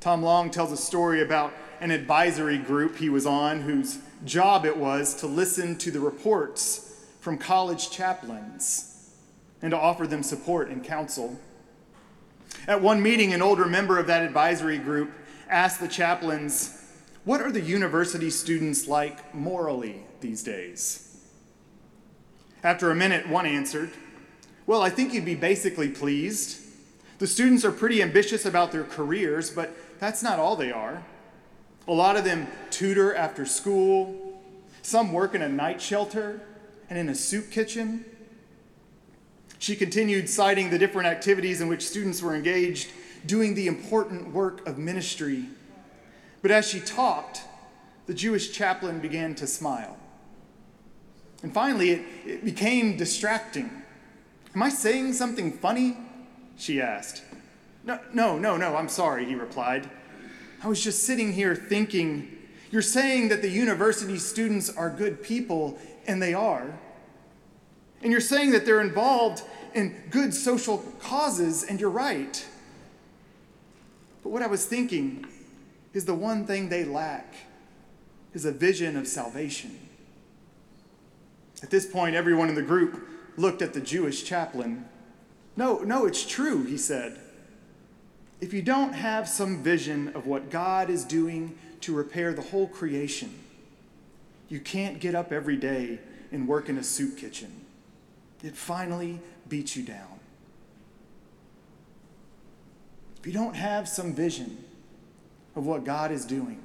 Tom 0.00 0.22
Long 0.22 0.50
tells 0.50 0.72
a 0.72 0.76
story 0.76 1.20
about 1.20 1.52
an 1.80 1.90
advisory 1.90 2.58
group 2.58 2.96
he 2.96 3.08
was 3.08 3.26
on 3.26 3.62
whose 3.62 3.98
job 4.24 4.64
it 4.64 4.76
was 4.76 5.14
to 5.16 5.26
listen 5.26 5.76
to 5.78 5.90
the 5.90 6.00
reports 6.00 7.04
from 7.20 7.38
college 7.38 7.90
chaplains 7.90 9.10
and 9.62 9.70
to 9.70 9.76
offer 9.76 10.06
them 10.06 10.22
support 10.22 10.68
and 10.68 10.84
counsel. 10.84 11.38
At 12.66 12.82
one 12.82 13.02
meeting, 13.02 13.32
an 13.32 13.42
older 13.42 13.66
member 13.66 13.98
of 13.98 14.06
that 14.06 14.22
advisory 14.22 14.78
group 14.78 15.10
asked 15.48 15.80
the 15.80 15.88
chaplains, 15.88 16.82
What 17.24 17.40
are 17.40 17.50
the 17.50 17.60
university 17.60 18.30
students 18.30 18.86
like 18.86 19.34
morally 19.34 20.02
these 20.20 20.42
days? 20.42 21.04
After 22.62 22.90
a 22.90 22.94
minute, 22.94 23.28
one 23.28 23.46
answered, 23.46 23.90
Well, 24.66 24.82
I 24.82 24.90
think 24.90 25.14
you'd 25.14 25.24
be 25.24 25.34
basically 25.34 25.88
pleased. 25.88 26.60
The 27.18 27.26
students 27.26 27.64
are 27.64 27.72
pretty 27.72 28.02
ambitious 28.02 28.44
about 28.44 28.72
their 28.72 28.84
careers, 28.84 29.50
but 29.50 29.74
that's 29.98 30.22
not 30.22 30.38
all 30.38 30.56
they 30.56 30.70
are. 30.70 31.02
A 31.88 31.92
lot 31.92 32.16
of 32.16 32.24
them 32.24 32.46
tutor 32.70 33.14
after 33.14 33.46
school, 33.46 34.14
some 34.82 35.12
work 35.12 35.34
in 35.34 35.40
a 35.40 35.48
night 35.48 35.80
shelter 35.80 36.42
and 36.90 36.98
in 36.98 37.08
a 37.08 37.14
soup 37.14 37.50
kitchen. 37.50 38.04
She 39.58 39.74
continued 39.74 40.28
citing 40.28 40.70
the 40.70 40.78
different 40.78 41.08
activities 41.08 41.60
in 41.62 41.68
which 41.68 41.86
students 41.86 42.22
were 42.22 42.34
engaged, 42.34 42.90
doing 43.26 43.54
the 43.54 43.66
important 43.66 44.32
work 44.32 44.66
of 44.68 44.78
ministry. 44.78 45.46
But 46.42 46.50
as 46.50 46.68
she 46.68 46.78
talked, 46.78 47.40
the 48.06 48.14
Jewish 48.14 48.52
chaplain 48.52 49.00
began 49.00 49.34
to 49.36 49.46
smile. 49.46 49.96
And 51.42 51.52
finally, 51.52 51.90
it, 51.90 52.06
it 52.26 52.44
became 52.44 52.96
distracting. 52.96 53.70
Am 54.54 54.62
I 54.62 54.68
saying 54.68 55.14
something 55.14 55.52
funny? 55.52 55.96
She 56.56 56.80
asked. 56.80 57.22
No, 57.84 57.98
no, 58.12 58.38
no, 58.38 58.56
no, 58.56 58.76
I'm 58.76 58.88
sorry, 58.88 59.24
he 59.24 59.34
replied. 59.34 59.88
I 60.62 60.68
was 60.68 60.82
just 60.82 61.04
sitting 61.04 61.32
here 61.32 61.54
thinking, 61.54 62.36
you're 62.70 62.82
saying 62.82 63.28
that 63.28 63.42
the 63.42 63.48
university 63.48 64.18
students 64.18 64.68
are 64.68 64.90
good 64.90 65.22
people, 65.22 65.78
and 66.06 66.20
they 66.20 66.34
are. 66.34 66.78
And 68.02 68.10
you're 68.12 68.20
saying 68.20 68.50
that 68.52 68.66
they're 68.66 68.80
involved 68.80 69.42
in 69.74 69.94
good 70.10 70.34
social 70.34 70.78
causes, 71.00 71.62
and 71.62 71.80
you're 71.80 71.90
right. 71.90 72.44
But 74.22 74.30
what 74.30 74.42
I 74.42 74.46
was 74.46 74.66
thinking 74.66 75.26
is 75.94 76.04
the 76.04 76.14
one 76.14 76.46
thing 76.46 76.68
they 76.68 76.84
lack 76.84 77.34
is 78.34 78.44
a 78.44 78.52
vision 78.52 78.96
of 78.96 79.06
salvation. 79.06 79.78
At 81.62 81.70
this 81.70 81.86
point, 81.86 82.14
everyone 82.14 82.48
in 82.48 82.54
the 82.54 82.62
group 82.62 83.08
looked 83.36 83.62
at 83.62 83.74
the 83.74 83.80
Jewish 83.80 84.24
chaplain. 84.24 84.86
No, 85.56 85.78
no, 85.78 86.06
it's 86.06 86.26
true, 86.26 86.64
he 86.64 86.76
said. 86.76 87.18
If 88.40 88.52
you 88.52 88.62
don't 88.62 88.92
have 88.92 89.28
some 89.28 89.62
vision 89.62 90.08
of 90.14 90.26
what 90.26 90.50
God 90.50 90.90
is 90.90 91.04
doing 91.04 91.58
to 91.80 91.94
repair 91.94 92.32
the 92.32 92.42
whole 92.42 92.68
creation, 92.68 93.34
you 94.48 94.60
can't 94.60 95.00
get 95.00 95.14
up 95.14 95.32
every 95.32 95.56
day 95.56 95.98
and 96.30 96.46
work 96.46 96.68
in 96.68 96.78
a 96.78 96.82
soup 96.82 97.16
kitchen. 97.16 97.64
It 98.42 98.56
finally 98.56 99.20
beats 99.48 99.76
you 99.76 99.82
down. 99.82 100.20
If 103.18 103.26
you 103.26 103.32
don't 103.32 103.56
have 103.56 103.88
some 103.88 104.14
vision 104.14 104.64
of 105.56 105.66
what 105.66 105.84
God 105.84 106.12
is 106.12 106.24
doing, 106.24 106.60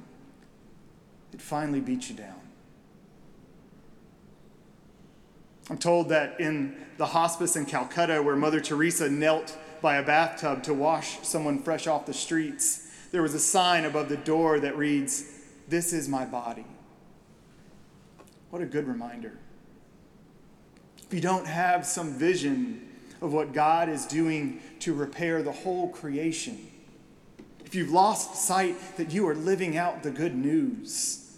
it 1.32 1.40
finally 1.40 1.80
beats 1.80 2.08
you 2.08 2.16
down. 2.16 2.40
I'm 5.68 5.78
told 5.78 6.10
that 6.10 6.38
in 6.38 6.76
the 6.98 7.06
hospice 7.06 7.56
in 7.56 7.66
Calcutta, 7.66 8.22
where 8.22 8.36
Mother 8.36 8.60
Teresa 8.60 9.08
knelt 9.08 9.56
by 9.84 9.96
a 9.96 10.02
bathtub 10.02 10.62
to 10.62 10.72
wash 10.72 11.18
someone 11.20 11.62
fresh 11.62 11.86
off 11.86 12.06
the 12.06 12.14
streets, 12.14 12.90
there 13.12 13.20
was 13.20 13.34
a 13.34 13.38
sign 13.38 13.84
above 13.84 14.08
the 14.08 14.16
door 14.16 14.58
that 14.58 14.78
reads, 14.78 15.42
This 15.68 15.92
is 15.92 16.08
my 16.08 16.24
body. 16.24 16.64
what 18.48 18.62
a 18.62 18.64
good 18.64 18.88
reminder. 18.88 19.36
If 21.06 21.12
you 21.12 21.20
don't 21.20 21.46
have 21.46 21.84
some 21.84 22.14
vision 22.14 22.88
of 23.20 23.34
what 23.34 23.52
God 23.52 23.90
is 23.90 24.06
doing 24.06 24.62
to 24.80 24.94
repair 24.94 25.42
the 25.42 25.52
whole 25.52 25.90
creation, 25.90 26.66
if 27.66 27.74
you've 27.74 27.92
lost 27.92 28.36
sight 28.36 28.96
that 28.96 29.12
you 29.12 29.28
are 29.28 29.34
living 29.34 29.76
out 29.76 30.02
the 30.02 30.10
good 30.10 30.34
news, 30.34 31.30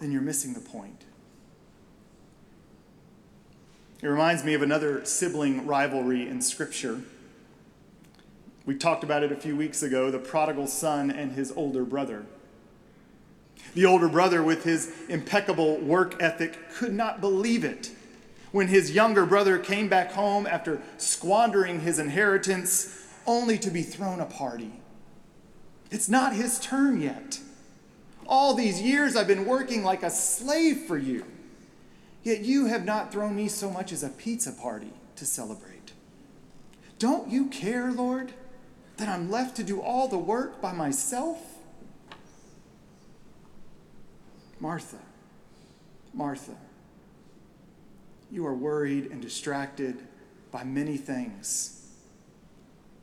then 0.00 0.10
you're 0.10 0.22
missing 0.22 0.54
the 0.54 0.60
point. 0.60 1.04
It 4.02 4.08
reminds 4.08 4.42
me 4.42 4.54
of 4.54 4.62
another 4.62 5.04
sibling 5.04 5.68
rivalry 5.68 6.26
in 6.26 6.42
Scripture. 6.42 7.02
We 8.66 8.74
talked 8.74 9.04
about 9.04 9.22
it 9.22 9.32
a 9.32 9.36
few 9.36 9.56
weeks 9.56 9.82
ago 9.82 10.10
the 10.10 10.18
prodigal 10.18 10.66
son 10.66 11.10
and 11.10 11.32
his 11.32 11.52
older 11.52 11.84
brother. 11.84 12.26
The 13.74 13.86
older 13.86 14.08
brother, 14.08 14.42
with 14.42 14.64
his 14.64 14.92
impeccable 15.08 15.78
work 15.78 16.20
ethic, 16.20 16.70
could 16.74 16.92
not 16.92 17.20
believe 17.20 17.64
it 17.64 17.90
when 18.52 18.68
his 18.68 18.90
younger 18.90 19.24
brother 19.24 19.58
came 19.58 19.88
back 19.88 20.12
home 20.12 20.46
after 20.46 20.80
squandering 20.98 21.80
his 21.80 21.98
inheritance 21.98 23.06
only 23.26 23.58
to 23.58 23.70
be 23.70 23.82
thrown 23.82 24.20
a 24.20 24.26
party. 24.26 24.72
It's 25.90 26.08
not 26.08 26.34
his 26.34 26.58
turn 26.58 27.00
yet. 27.00 27.38
All 28.26 28.54
these 28.54 28.80
years 28.80 29.16
I've 29.16 29.26
been 29.26 29.46
working 29.46 29.82
like 29.84 30.02
a 30.02 30.10
slave 30.10 30.82
for 30.82 30.98
you. 30.98 31.24
Yet 32.22 32.40
you 32.40 32.66
have 32.66 32.84
not 32.84 33.12
thrown 33.12 33.34
me 33.34 33.48
so 33.48 33.70
much 33.70 33.92
as 33.92 34.02
a 34.02 34.08
pizza 34.08 34.52
party 34.52 34.92
to 35.16 35.24
celebrate. 35.24 35.92
Don't 36.98 37.30
you 37.30 37.46
care, 37.46 37.90
Lord, 37.90 38.34
that 39.00 39.08
I'm 39.08 39.30
left 39.30 39.56
to 39.56 39.64
do 39.64 39.80
all 39.80 40.08
the 40.08 40.18
work 40.18 40.60
by 40.60 40.72
myself? 40.72 41.38
Martha, 44.60 44.98
Martha, 46.12 46.54
you 48.30 48.46
are 48.46 48.54
worried 48.54 49.10
and 49.10 49.22
distracted 49.22 49.98
by 50.50 50.64
many 50.64 50.98
things. 50.98 51.88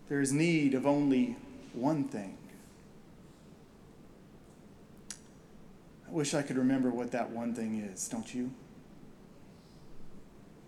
There 0.08 0.22
is 0.22 0.32
need 0.32 0.76
of 0.76 0.86
only 0.86 1.36
one 1.74 2.04
thing. 2.04 2.38
I 6.08 6.12
wish 6.12 6.36
I 6.36 6.44
could 6.44 6.58
remember 6.58 6.92
what 6.92 7.12
that 7.12 7.32
one 7.32 7.56
thing 7.56 7.80
is, 7.92 8.08
don't 8.08 8.34
you? 8.34 8.52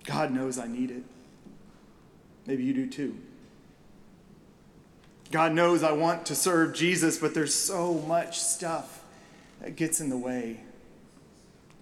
God 0.05 0.31
knows 0.31 0.57
I 0.57 0.67
need 0.67 0.89
it. 0.89 1.03
Maybe 2.47 2.63
you 2.63 2.73
do 2.73 2.87
too. 2.89 3.15
God 5.31 5.53
knows 5.53 5.83
I 5.83 5.91
want 5.91 6.25
to 6.27 6.35
serve 6.35 6.73
Jesus, 6.73 7.17
but 7.17 7.33
there's 7.33 7.53
so 7.53 7.93
much 7.93 8.39
stuff 8.39 9.03
that 9.61 9.75
gets 9.75 10.01
in 10.01 10.09
the 10.09 10.17
way 10.17 10.61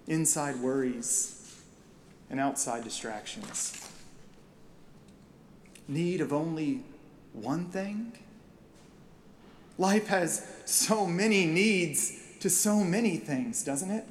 inside 0.06 0.56
worries 0.56 1.62
and 2.30 2.40
outside 2.40 2.84
distractions. 2.84 3.88
Need 5.86 6.20
of 6.20 6.32
only 6.32 6.82
one 7.32 7.66
thing? 7.66 8.12
Life 9.78 10.08
has 10.08 10.46
so 10.64 11.06
many 11.06 11.46
needs 11.46 12.12
to 12.40 12.50
so 12.50 12.84
many 12.84 13.16
things, 13.16 13.62
doesn't 13.64 13.90
it? 13.90 14.04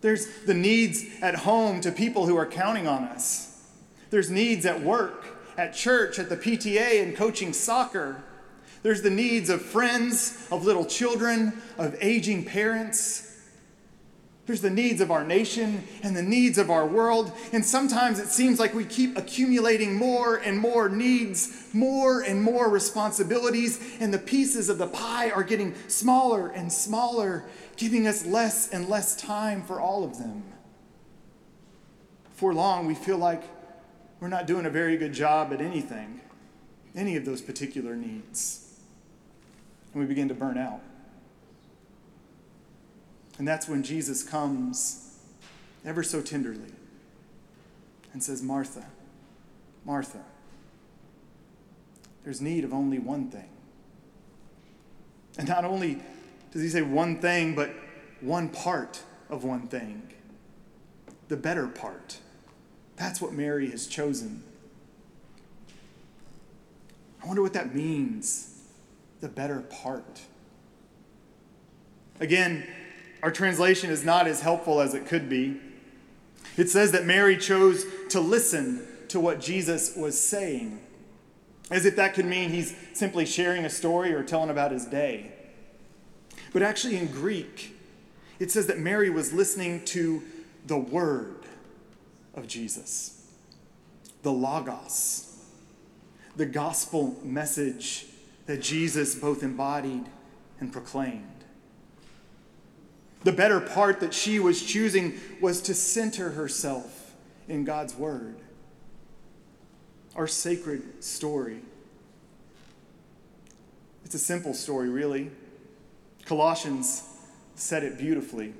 There's 0.00 0.26
the 0.44 0.54
needs 0.54 1.04
at 1.22 1.34
home 1.34 1.80
to 1.82 1.92
people 1.92 2.26
who 2.26 2.36
are 2.36 2.46
counting 2.46 2.86
on 2.86 3.04
us. 3.04 3.62
There's 4.10 4.30
needs 4.30 4.66
at 4.66 4.82
work, 4.82 5.24
at 5.56 5.74
church, 5.74 6.18
at 6.18 6.28
the 6.28 6.36
PTA, 6.36 7.02
and 7.02 7.16
coaching 7.16 7.52
soccer. 7.52 8.22
There's 8.82 9.02
the 9.02 9.10
needs 9.10 9.48
of 9.48 9.62
friends, 9.62 10.46
of 10.50 10.64
little 10.64 10.84
children, 10.84 11.62
of 11.78 11.96
aging 12.00 12.44
parents. 12.44 13.30
There's 14.46 14.60
the 14.60 14.68
needs 14.68 15.00
of 15.00 15.10
our 15.10 15.24
nation 15.24 15.84
and 16.02 16.14
the 16.14 16.22
needs 16.22 16.58
of 16.58 16.70
our 16.70 16.86
world. 16.86 17.32
And 17.52 17.64
sometimes 17.64 18.18
it 18.18 18.28
seems 18.28 18.60
like 18.60 18.74
we 18.74 18.84
keep 18.84 19.16
accumulating 19.16 19.96
more 19.96 20.36
and 20.36 20.58
more 20.58 20.90
needs, 20.90 21.70
more 21.72 22.20
and 22.20 22.42
more 22.42 22.68
responsibilities, 22.68 23.96
and 24.00 24.12
the 24.12 24.18
pieces 24.18 24.68
of 24.68 24.76
the 24.76 24.86
pie 24.86 25.30
are 25.30 25.42
getting 25.42 25.74
smaller 25.88 26.48
and 26.48 26.70
smaller 26.70 27.44
giving 27.76 28.06
us 28.06 28.26
less 28.26 28.70
and 28.70 28.88
less 28.88 29.16
time 29.16 29.62
for 29.62 29.80
all 29.80 30.04
of 30.04 30.18
them. 30.18 30.44
For 32.34 32.52
long, 32.52 32.86
we 32.86 32.94
feel 32.94 33.16
like 33.16 33.42
we're 34.20 34.28
not 34.28 34.46
doing 34.46 34.66
a 34.66 34.70
very 34.70 34.96
good 34.96 35.12
job 35.12 35.52
at 35.52 35.60
anything, 35.60 36.20
any 36.94 37.16
of 37.16 37.24
those 37.24 37.40
particular 37.40 37.96
needs. 37.96 38.80
And 39.92 40.00
we 40.02 40.06
begin 40.06 40.28
to 40.28 40.34
burn 40.34 40.58
out. 40.58 40.80
And 43.38 43.46
that's 43.46 43.68
when 43.68 43.82
Jesus 43.82 44.22
comes 44.22 45.18
ever 45.84 46.02
so 46.02 46.20
tenderly 46.20 46.72
and 48.12 48.22
says, 48.22 48.42
Martha, 48.42 48.86
Martha, 49.84 50.24
there's 52.22 52.40
need 52.40 52.64
of 52.64 52.72
only 52.72 52.98
one 52.98 53.28
thing. 53.28 53.48
And 55.36 55.48
not 55.48 55.64
only 55.64 56.00
does 56.52 56.62
he 56.62 56.68
say 56.68 56.82
one 56.82 57.20
thing, 57.20 57.54
but 57.54 57.70
one 58.20 58.48
part 58.48 59.02
of 59.28 59.42
one 59.44 59.66
thing? 59.66 60.02
The 61.28 61.36
better 61.36 61.66
part. 61.66 62.18
That's 62.96 63.20
what 63.20 63.32
Mary 63.32 63.70
has 63.70 63.86
chosen. 63.86 64.42
I 67.22 67.26
wonder 67.26 67.42
what 67.42 67.54
that 67.54 67.74
means 67.74 68.62
the 69.20 69.28
better 69.28 69.60
part. 69.60 70.20
Again, 72.20 72.66
our 73.22 73.30
translation 73.30 73.90
is 73.90 74.04
not 74.04 74.26
as 74.26 74.42
helpful 74.42 74.80
as 74.80 74.94
it 74.94 75.06
could 75.06 75.28
be. 75.28 75.58
It 76.56 76.68
says 76.68 76.92
that 76.92 77.06
Mary 77.06 77.36
chose 77.36 77.86
to 78.10 78.20
listen 78.20 78.86
to 79.08 79.18
what 79.18 79.40
Jesus 79.40 79.96
was 79.96 80.20
saying, 80.20 80.80
as 81.70 81.86
if 81.86 81.96
that 81.96 82.14
could 82.14 82.26
mean 82.26 82.50
he's 82.50 82.76
simply 82.92 83.24
sharing 83.24 83.64
a 83.64 83.70
story 83.70 84.12
or 84.12 84.22
telling 84.22 84.50
about 84.50 84.70
his 84.70 84.84
day. 84.84 85.32
But 86.52 86.62
actually, 86.62 86.96
in 86.96 87.06
Greek, 87.06 87.74
it 88.38 88.50
says 88.50 88.66
that 88.66 88.78
Mary 88.78 89.10
was 89.10 89.32
listening 89.32 89.84
to 89.86 90.22
the 90.66 90.78
word 90.78 91.43
of 92.36 92.46
Jesus, 92.46 93.26
the 94.22 94.32
Logos, 94.32 95.44
the 96.36 96.46
gospel 96.46 97.16
message 97.22 98.06
that 98.46 98.60
Jesus 98.60 99.14
both 99.14 99.42
embodied 99.42 100.04
and 100.60 100.72
proclaimed. 100.72 101.44
The 103.22 103.32
better 103.32 103.60
part 103.60 104.00
that 104.00 104.12
she 104.12 104.38
was 104.38 104.62
choosing 104.62 105.14
was 105.40 105.62
to 105.62 105.74
center 105.74 106.30
herself 106.30 107.14
in 107.48 107.64
God's 107.64 107.94
word, 107.94 108.36
our 110.14 110.26
sacred 110.26 111.02
story. 111.02 111.60
It's 114.04 114.14
a 114.14 114.18
simple 114.18 114.52
story, 114.52 114.90
really. 114.90 115.30
Colossians 116.26 117.02
said 117.54 117.82
it 117.82 117.98
beautifully. 117.98 118.52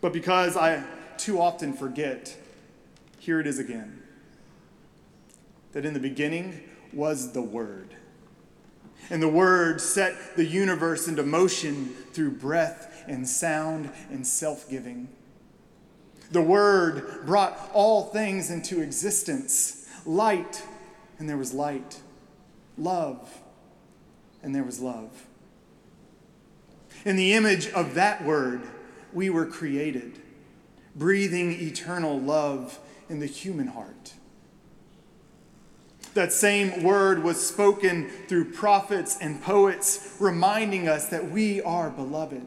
But 0.00 0.12
because 0.12 0.56
I 0.56 0.84
too 1.16 1.40
often 1.40 1.72
forget, 1.72 2.36
here 3.20 3.38
it 3.38 3.46
is 3.46 3.58
again 3.58 4.02
that 5.72 5.84
in 5.84 5.92
the 5.92 6.00
beginning 6.00 6.62
was 6.92 7.32
the 7.32 7.42
Word. 7.42 7.94
And 9.10 9.22
the 9.22 9.28
Word 9.28 9.80
set 9.80 10.36
the 10.36 10.44
universe 10.44 11.06
into 11.06 11.22
motion 11.22 11.88
through 12.12 12.32
breath 12.32 13.04
and 13.06 13.28
sound 13.28 13.90
and 14.10 14.26
self 14.26 14.68
giving. 14.70 15.10
The 16.32 16.40
Word 16.40 17.26
brought 17.26 17.70
all 17.74 18.04
things 18.04 18.50
into 18.50 18.80
existence 18.80 19.86
light, 20.06 20.62
and 21.18 21.28
there 21.28 21.36
was 21.36 21.52
light, 21.52 22.00
love, 22.78 23.42
and 24.42 24.54
there 24.54 24.64
was 24.64 24.80
love. 24.80 25.26
In 27.04 27.16
the 27.16 27.34
image 27.34 27.68
of 27.68 27.94
that 27.94 28.24
word, 28.24 28.62
we 29.12 29.28
were 29.28 29.46
created, 29.46 30.20
breathing 30.96 31.52
eternal 31.52 32.18
love 32.18 32.78
in 33.10 33.18
the 33.18 33.26
human 33.26 33.66
heart. 33.66 34.14
That 36.14 36.32
same 36.32 36.82
word 36.82 37.22
was 37.22 37.44
spoken 37.44 38.08
through 38.28 38.52
prophets 38.52 39.18
and 39.20 39.42
poets, 39.42 40.16
reminding 40.18 40.88
us 40.88 41.08
that 41.08 41.30
we 41.30 41.60
are 41.62 41.90
beloved. 41.90 42.46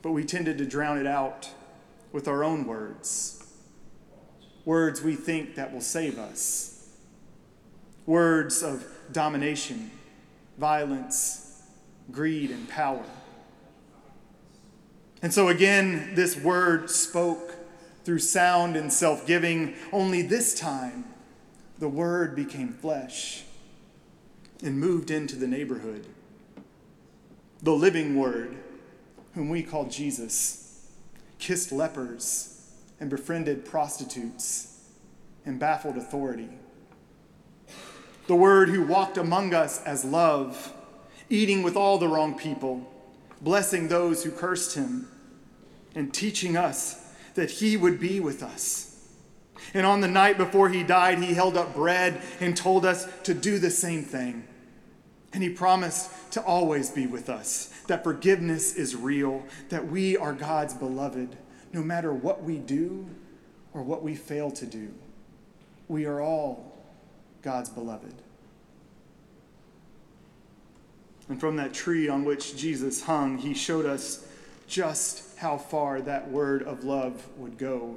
But 0.00 0.12
we 0.12 0.24
tended 0.24 0.58
to 0.58 0.66
drown 0.66 0.98
it 0.98 1.06
out 1.06 1.50
with 2.12 2.28
our 2.28 2.44
own 2.44 2.64
words. 2.66 3.42
Words 4.64 5.02
we 5.02 5.16
think 5.16 5.54
that 5.56 5.72
will 5.72 5.80
save 5.80 6.18
us. 6.18 6.96
Words 8.06 8.62
of 8.62 8.86
domination, 9.12 9.90
violence, 10.58 11.62
greed, 12.10 12.50
and 12.50 12.68
power. 12.68 13.04
And 15.22 15.32
so, 15.32 15.48
again, 15.48 16.14
this 16.14 16.36
word 16.36 16.88
spoke 16.88 17.55
through 18.06 18.20
sound 18.20 18.76
and 18.76 18.92
self 18.92 19.26
giving, 19.26 19.74
only 19.92 20.22
this 20.22 20.54
time 20.54 21.04
the 21.80 21.88
word 21.88 22.36
became 22.36 22.72
flesh 22.72 23.42
and 24.62 24.78
moved 24.78 25.10
into 25.10 25.34
the 25.34 25.48
neighborhood. 25.48 26.06
The 27.64 27.72
living 27.72 28.14
word, 28.14 28.58
whom 29.34 29.48
we 29.48 29.64
call 29.64 29.86
Jesus, 29.86 30.88
kissed 31.40 31.72
lepers, 31.72 32.70
and 33.00 33.10
befriended 33.10 33.64
prostitutes, 33.64 34.84
and 35.44 35.58
baffled 35.58 35.96
authority. 35.96 36.50
The 38.28 38.36
Word 38.36 38.68
who 38.68 38.86
walked 38.86 39.18
among 39.18 39.52
us 39.52 39.82
as 39.82 40.04
love, 40.04 40.72
eating 41.28 41.64
with 41.64 41.76
all 41.76 41.98
the 41.98 42.08
wrong 42.08 42.38
people, 42.38 42.88
blessing 43.40 43.88
those 43.88 44.22
who 44.22 44.30
cursed 44.30 44.76
him, 44.76 45.08
and 45.96 46.14
teaching 46.14 46.56
us 46.56 47.05
that 47.36 47.50
he 47.50 47.76
would 47.76 48.00
be 48.00 48.20
with 48.20 48.42
us. 48.42 48.92
And 49.72 49.86
on 49.86 50.00
the 50.00 50.08
night 50.08 50.36
before 50.36 50.68
he 50.68 50.82
died, 50.82 51.18
he 51.18 51.34
held 51.34 51.56
up 51.56 51.74
bread 51.74 52.20
and 52.40 52.56
told 52.56 52.84
us 52.84 53.06
to 53.22 53.32
do 53.32 53.58
the 53.58 53.70
same 53.70 54.02
thing. 54.02 54.44
And 55.32 55.42
he 55.42 55.50
promised 55.50 56.10
to 56.32 56.42
always 56.42 56.90
be 56.90 57.06
with 57.06 57.28
us, 57.28 57.68
that 57.88 58.04
forgiveness 58.04 58.74
is 58.74 58.96
real, 58.96 59.44
that 59.68 59.86
we 59.86 60.16
are 60.16 60.32
God's 60.32 60.74
beloved, 60.74 61.36
no 61.72 61.82
matter 61.82 62.12
what 62.12 62.42
we 62.42 62.58
do 62.58 63.08
or 63.72 63.82
what 63.82 64.02
we 64.02 64.14
fail 64.14 64.50
to 64.52 64.66
do. 64.66 64.92
We 65.88 66.06
are 66.06 66.20
all 66.20 66.74
God's 67.42 67.68
beloved. 67.68 68.14
And 71.28 71.40
from 71.40 71.56
that 71.56 71.74
tree 71.74 72.08
on 72.08 72.24
which 72.24 72.56
Jesus 72.56 73.02
hung, 73.02 73.38
he 73.38 73.52
showed 73.52 73.84
us 73.84 74.26
just 74.66 75.38
how 75.38 75.56
far 75.56 76.00
that 76.00 76.30
word 76.30 76.62
of 76.62 76.84
love 76.84 77.26
would 77.36 77.58
go 77.58 77.96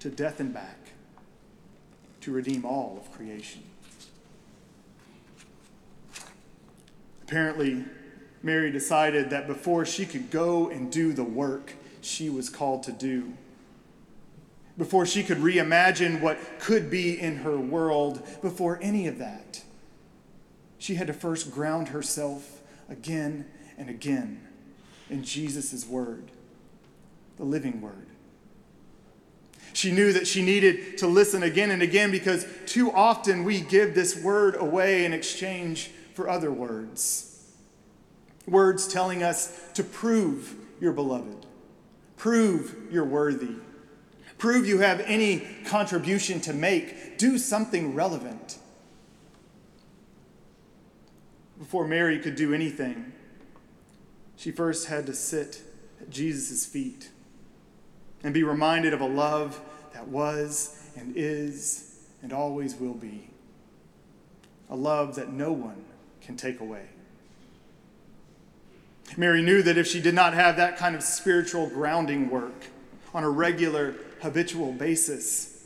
to 0.00 0.10
death 0.10 0.40
and 0.40 0.52
back 0.54 0.92
to 2.20 2.32
redeem 2.32 2.64
all 2.64 2.98
of 3.00 3.12
creation. 3.12 3.62
Apparently, 7.22 7.84
Mary 8.42 8.70
decided 8.70 9.30
that 9.30 9.46
before 9.46 9.84
she 9.84 10.06
could 10.06 10.30
go 10.30 10.68
and 10.68 10.90
do 10.90 11.12
the 11.12 11.24
work 11.24 11.74
she 12.00 12.30
was 12.30 12.48
called 12.48 12.82
to 12.84 12.92
do, 12.92 13.32
before 14.78 15.04
she 15.04 15.24
could 15.24 15.38
reimagine 15.38 16.20
what 16.20 16.38
could 16.60 16.88
be 16.88 17.20
in 17.20 17.38
her 17.38 17.58
world, 17.58 18.22
before 18.40 18.78
any 18.80 19.08
of 19.08 19.18
that, 19.18 19.62
she 20.78 20.94
had 20.94 21.08
to 21.08 21.12
first 21.12 21.50
ground 21.50 21.88
herself 21.88 22.62
again 22.88 23.44
and 23.76 23.90
again 23.90 24.47
in 25.10 25.22
Jesus' 25.22 25.86
word, 25.86 26.30
the 27.36 27.44
living 27.44 27.80
word. 27.80 28.06
She 29.72 29.92
knew 29.92 30.12
that 30.12 30.26
she 30.26 30.42
needed 30.42 30.98
to 30.98 31.06
listen 31.06 31.42
again 31.42 31.70
and 31.70 31.82
again 31.82 32.10
because 32.10 32.46
too 32.66 32.90
often 32.90 33.44
we 33.44 33.60
give 33.60 33.94
this 33.94 34.20
word 34.20 34.56
away 34.56 35.04
in 35.04 35.12
exchange 35.12 35.90
for 36.14 36.28
other 36.28 36.50
words. 36.50 37.54
Words 38.46 38.88
telling 38.88 39.22
us 39.22 39.70
to 39.74 39.84
prove 39.84 40.54
you're 40.80 40.92
beloved, 40.92 41.46
prove 42.16 42.74
you're 42.90 43.04
worthy, 43.04 43.54
prove 44.38 44.66
you 44.66 44.78
have 44.80 45.00
any 45.00 45.46
contribution 45.66 46.40
to 46.40 46.52
make, 46.52 47.18
do 47.18 47.38
something 47.38 47.94
relevant. 47.94 48.58
Before 51.58 51.86
Mary 51.86 52.18
could 52.18 52.36
do 52.36 52.54
anything, 52.54 53.12
she 54.38 54.52
first 54.52 54.86
had 54.86 55.04
to 55.06 55.14
sit 55.14 55.62
at 56.00 56.10
Jesus' 56.10 56.64
feet 56.64 57.10
and 58.22 58.32
be 58.32 58.44
reminded 58.44 58.94
of 58.94 59.00
a 59.00 59.06
love 59.06 59.60
that 59.92 60.06
was 60.06 60.80
and 60.96 61.12
is 61.16 61.98
and 62.22 62.32
always 62.32 62.76
will 62.76 62.94
be. 62.94 63.28
A 64.70 64.76
love 64.76 65.16
that 65.16 65.32
no 65.32 65.52
one 65.52 65.84
can 66.22 66.36
take 66.36 66.60
away. 66.60 66.86
Mary 69.16 69.42
knew 69.42 69.60
that 69.60 69.76
if 69.76 69.88
she 69.88 70.00
did 70.00 70.14
not 70.14 70.34
have 70.34 70.56
that 70.56 70.76
kind 70.76 70.94
of 70.94 71.02
spiritual 71.02 71.68
grounding 71.68 72.30
work 72.30 72.66
on 73.12 73.24
a 73.24 73.30
regular, 73.30 73.96
habitual 74.20 74.70
basis, 74.72 75.64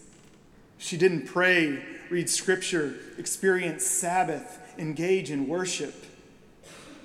she 0.78 0.96
didn't 0.96 1.26
pray, 1.26 1.82
read 2.08 2.30
scripture, 2.30 2.94
experience 3.18 3.84
Sabbath, 3.84 4.58
engage 4.78 5.30
in 5.30 5.46
worship, 5.46 6.06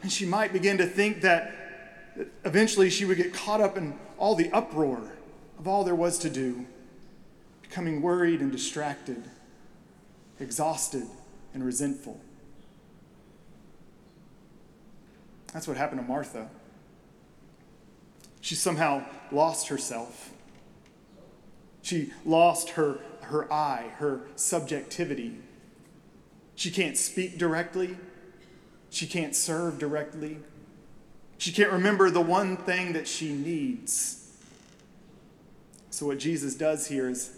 and 0.01 0.11
she 0.11 0.25
might 0.25 0.53
begin 0.53 0.77
to 0.77 0.85
think 0.85 1.21
that 1.21 1.53
eventually 2.45 2.89
she 2.89 3.05
would 3.05 3.17
get 3.17 3.33
caught 3.33 3.61
up 3.61 3.77
in 3.77 3.97
all 4.17 4.35
the 4.35 4.51
uproar 4.51 5.01
of 5.59 5.67
all 5.67 5.83
there 5.83 5.95
was 5.95 6.17
to 6.19 6.29
do, 6.29 6.65
becoming 7.61 8.01
worried 8.01 8.41
and 8.41 8.51
distracted, 8.51 9.23
exhausted 10.39 11.05
and 11.53 11.65
resentful. 11.65 12.19
That's 15.53 15.67
what 15.67 15.77
happened 15.77 16.01
to 16.01 16.07
Martha. 16.07 16.49
She 18.41 18.55
somehow 18.55 19.03
lost 19.31 19.69
herself. 19.69 20.31
She 21.81 22.11
lost 22.25 22.71
her, 22.71 22.99
her 23.21 23.51
I, 23.51 23.91
her 23.97 24.21
subjectivity. 24.35 25.37
She 26.55 26.69
can't 26.69 26.97
speak 26.97 27.37
directly. 27.37 27.97
She 28.89 29.07
can't 29.07 29.35
serve 29.35 29.79
directly. 29.79 30.37
She 31.37 31.51
can't 31.51 31.71
remember 31.71 32.09
the 32.09 32.21
one 32.21 32.57
thing 32.57 32.93
that 32.93 33.07
she 33.07 33.31
needs. 33.31 34.27
So, 35.89 36.05
what 36.05 36.19
Jesus 36.19 36.55
does 36.55 36.87
here 36.87 37.09
is 37.09 37.31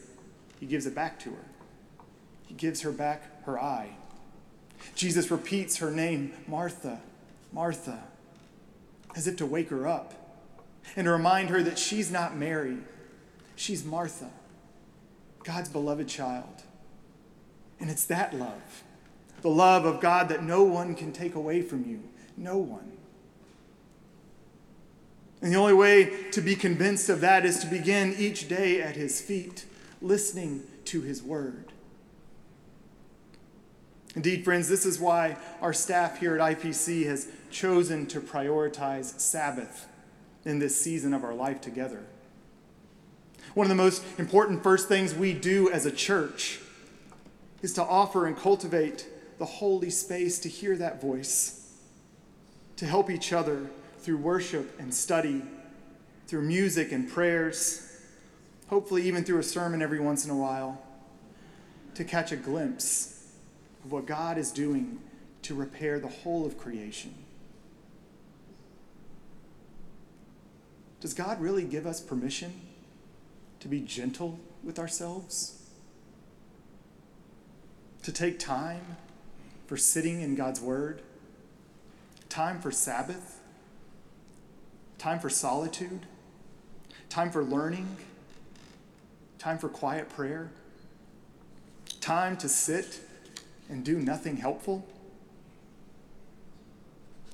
he 0.59 0.65
gives 0.65 0.85
it 0.85 0.95
back 0.95 1.19
to 1.21 1.29
her. 1.29 1.45
He 2.45 2.53
gives 2.53 2.81
her 2.81 2.91
back 2.91 3.45
her 3.45 3.59
I. 3.59 3.91
Jesus 4.95 5.29
repeats 5.31 5.77
her 5.77 5.91
name, 5.91 6.33
Martha, 6.47 7.01
Martha, 7.51 8.03
as 9.15 9.27
if 9.27 9.37
to 9.37 9.45
wake 9.45 9.69
her 9.69 9.87
up 9.87 10.13
and 10.95 11.05
to 11.05 11.11
remind 11.11 11.49
her 11.49 11.61
that 11.63 11.77
she's 11.77 12.11
not 12.11 12.35
Mary, 12.35 12.77
she's 13.55 13.83
Martha, 13.83 14.31
God's 15.43 15.69
beloved 15.69 16.07
child. 16.07 16.63
And 17.79 17.89
it's 17.89 18.05
that 18.05 18.33
love, 18.33 18.83
the 19.41 19.49
love 19.49 19.85
of 19.85 20.01
God 20.01 20.29
that 20.29 20.43
no 20.43 20.63
one 20.63 20.95
can 20.95 21.11
take 21.11 21.35
away 21.35 21.61
from 21.61 21.87
you. 21.89 22.01
No 22.37 22.57
one. 22.57 22.91
And 25.41 25.53
the 25.53 25.57
only 25.57 25.73
way 25.73 26.29
to 26.31 26.41
be 26.41 26.55
convinced 26.55 27.09
of 27.09 27.21
that 27.21 27.45
is 27.45 27.59
to 27.59 27.67
begin 27.67 28.13
each 28.17 28.47
day 28.49 28.81
at 28.81 28.95
his 28.95 29.21
feet, 29.21 29.65
listening 30.01 30.63
to 30.85 31.01
his 31.01 31.23
word. 31.23 31.71
Indeed, 34.15 34.43
friends, 34.43 34.67
this 34.67 34.85
is 34.85 34.99
why 34.99 35.37
our 35.61 35.71
staff 35.71 36.19
here 36.19 36.37
at 36.37 36.59
IPC 36.59 37.05
has 37.05 37.29
chosen 37.51 38.05
to 38.07 38.19
prioritize 38.19 39.19
Sabbath 39.19 39.87
in 40.43 40.59
this 40.59 40.79
season 40.79 41.13
of 41.13 41.23
our 41.23 41.33
life 41.33 41.61
together. 41.61 42.03
One 43.53 43.65
of 43.65 43.69
the 43.69 43.75
most 43.75 44.03
important 44.17 44.63
first 44.63 44.87
things 44.87 45.13
we 45.13 45.33
do 45.33 45.69
as 45.69 45.85
a 45.85 45.91
church 45.91 46.59
is 47.61 47.73
to 47.73 47.83
offer 47.83 48.25
and 48.25 48.37
cultivate 48.37 49.07
the 49.39 49.45
holy 49.45 49.89
space 49.89 50.37
to 50.39 50.49
hear 50.49 50.75
that 50.77 51.01
voice, 51.01 51.73
to 52.75 52.85
help 52.85 53.09
each 53.09 53.33
other 53.33 53.69
through 53.99 54.17
worship 54.17 54.77
and 54.79 54.93
study, 54.93 55.41
through 56.27 56.41
music 56.43 56.91
and 56.91 57.09
prayers, 57.09 58.01
hopefully, 58.67 59.01
even 59.07 59.23
through 59.23 59.39
a 59.39 59.43
sermon 59.43 59.81
every 59.81 59.99
once 59.99 60.25
in 60.25 60.31
a 60.31 60.35
while, 60.35 60.81
to 61.95 62.03
catch 62.03 62.31
a 62.31 62.35
glimpse 62.35 63.27
of 63.83 63.91
what 63.91 64.05
God 64.05 64.37
is 64.37 64.51
doing 64.51 64.99
to 65.41 65.55
repair 65.55 65.99
the 65.99 66.07
whole 66.07 66.45
of 66.45 66.57
creation. 66.57 67.13
Does 70.99 71.13
God 71.13 71.41
really 71.41 71.63
give 71.63 71.87
us 71.87 72.01
permission 72.01 72.53
to 73.61 73.69
be 73.69 73.79
gentle 73.79 74.37
with 74.63 74.77
ourselves? 74.77 75.63
To 78.03 78.11
take 78.11 78.37
time 78.37 78.97
for 79.69 79.77
sitting 79.77 80.21
in 80.21 80.35
God's 80.35 80.59
Word? 80.59 81.01
Time 82.27 82.59
for 82.59 82.71
Sabbath? 82.71 83.39
time 84.99 85.17
for 85.17 85.29
solitude, 85.29 86.01
time 87.07 87.31
for 87.31 87.43
learning, 87.43 87.87
time 89.39 89.57
for 89.57 89.69
quiet 89.69 90.09
prayer, 90.09 90.51
time 92.01 92.37
to 92.37 92.49
sit 92.49 92.99
and 93.69 93.83
do 93.83 93.97
nothing 93.97 94.37
helpful, 94.37 94.85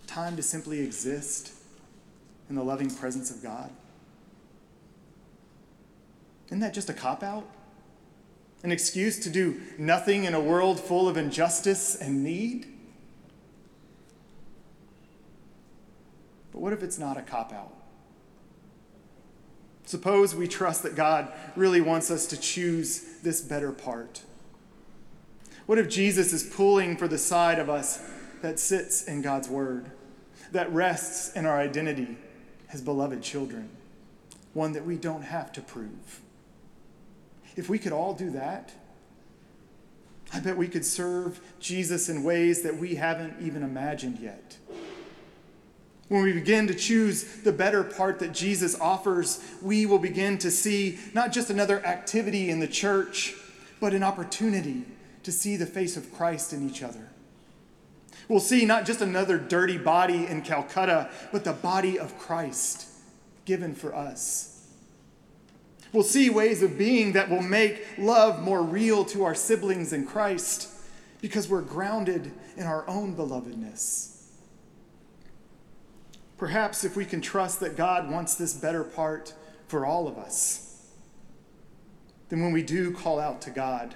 time 0.05 0.35
to 0.35 0.43
simply 0.43 0.79
exist 0.79 1.51
in 2.49 2.55
the 2.55 2.63
loving 2.63 2.89
presence 2.89 3.31
of 3.31 3.41
God. 3.41 3.71
Isn't 6.47 6.59
that 6.59 6.75
just 6.75 6.89
a 6.89 6.93
cop 6.93 7.23
out? 7.23 7.49
An 8.65 8.71
excuse 8.71 9.19
to 9.19 9.29
do 9.29 9.61
nothing 9.77 10.25
in 10.25 10.33
a 10.33 10.39
world 10.39 10.79
full 10.79 11.07
of 11.07 11.15
injustice 11.15 11.95
and 11.95 12.23
need? 12.23 12.67
But 16.51 16.61
what 16.61 16.73
if 16.73 16.83
it's 16.83 16.99
not 16.99 17.15
a 17.15 17.21
cop 17.21 17.53
out? 17.53 17.73
Suppose 19.85 20.35
we 20.35 20.47
trust 20.47 20.83
that 20.83 20.95
God 20.95 21.31
really 21.55 21.79
wants 21.79 22.11
us 22.11 22.25
to 22.27 22.37
choose 22.37 23.01
this 23.21 23.39
better 23.39 23.71
part. 23.71 24.23
What 25.67 25.77
if 25.77 25.87
Jesus 25.87 26.33
is 26.33 26.43
pulling 26.43 26.97
for 26.97 27.07
the 27.07 27.17
side 27.17 27.59
of 27.59 27.69
us 27.69 28.01
that 28.41 28.59
sits 28.59 29.03
in 29.03 29.21
God's 29.21 29.47
word, 29.47 29.91
that 30.51 30.73
rests 30.73 31.33
in 31.35 31.45
our 31.45 31.59
identity 31.59 32.17
as 32.73 32.81
beloved 32.81 33.21
children? 33.21 33.69
one 34.55 34.71
that 34.71 34.85
we 34.85 34.95
don't 34.95 35.21
have 35.21 35.51
to 35.51 35.61
prove. 35.61 36.21
If 37.55 37.69
we 37.69 37.79
could 37.79 37.91
all 37.91 38.13
do 38.13 38.31
that, 38.31 38.71
I 40.33 40.39
bet 40.39 40.57
we 40.57 40.67
could 40.67 40.85
serve 40.85 41.39
Jesus 41.59 42.09
in 42.09 42.23
ways 42.23 42.63
that 42.63 42.77
we 42.77 42.95
haven't 42.95 43.35
even 43.41 43.63
imagined 43.63 44.19
yet. 44.19 44.57
When 46.07 46.21
we 46.21 46.33
begin 46.33 46.67
to 46.67 46.75
choose 46.75 47.23
the 47.41 47.51
better 47.51 47.83
part 47.83 48.19
that 48.19 48.31
Jesus 48.31 48.79
offers, 48.79 49.41
we 49.61 49.85
will 49.85 49.97
begin 49.97 50.37
to 50.39 50.51
see 50.51 50.99
not 51.13 51.31
just 51.31 51.49
another 51.49 51.83
activity 51.85 52.49
in 52.49 52.59
the 52.59 52.67
church, 52.67 53.33
but 53.79 53.93
an 53.93 54.03
opportunity 54.03 54.83
to 55.23 55.31
see 55.31 55.55
the 55.57 55.65
face 55.65 55.97
of 55.97 56.13
Christ 56.13 56.53
in 56.53 56.69
each 56.69 56.83
other. 56.83 57.09
We'll 58.27 58.39
see 58.39 58.65
not 58.65 58.85
just 58.85 59.01
another 59.01 59.37
dirty 59.37 59.77
body 59.77 60.27
in 60.27 60.41
Calcutta, 60.41 61.09
but 61.31 61.43
the 61.43 61.53
body 61.53 61.97
of 61.97 62.17
Christ 62.19 62.87
given 63.45 63.73
for 63.73 63.95
us. 63.95 64.54
We'll 65.95 66.03
see 66.03 66.29
ways 66.29 66.61
of 66.61 66.77
being 66.77 67.13
that 67.13 67.29
will 67.29 67.41
make 67.41 67.87
love 67.97 68.43
more 68.43 68.61
real 68.61 69.05
to 69.05 69.23
our 69.23 69.33
siblings 69.33 69.93
in 69.93 70.05
Christ 70.05 70.67
because 71.21 71.47
we're 71.47 71.61
grounded 71.61 72.33
in 72.57 72.65
our 72.65 72.85
own 72.85 73.15
belovedness. 73.15 74.17
Perhaps 76.37 76.83
if 76.83 76.97
we 76.97 77.05
can 77.05 77.21
trust 77.21 77.61
that 77.61 77.77
God 77.77 78.11
wants 78.11 78.35
this 78.35 78.53
better 78.53 78.83
part 78.83 79.33
for 79.69 79.85
all 79.85 80.09
of 80.09 80.17
us, 80.17 80.85
then 82.27 82.41
when 82.41 82.51
we 82.51 82.61
do 82.61 82.91
call 82.91 83.17
out 83.17 83.41
to 83.43 83.49
God, 83.49 83.95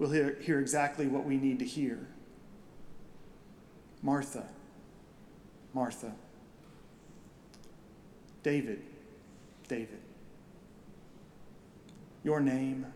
we'll 0.00 0.10
hear, 0.10 0.36
hear 0.40 0.58
exactly 0.58 1.06
what 1.06 1.24
we 1.24 1.36
need 1.36 1.60
to 1.60 1.64
hear. 1.64 2.08
Martha, 4.02 4.48
Martha. 5.72 6.12
David, 8.42 8.82
David. 9.68 10.00
Your 12.24 12.40
name, 12.40 12.86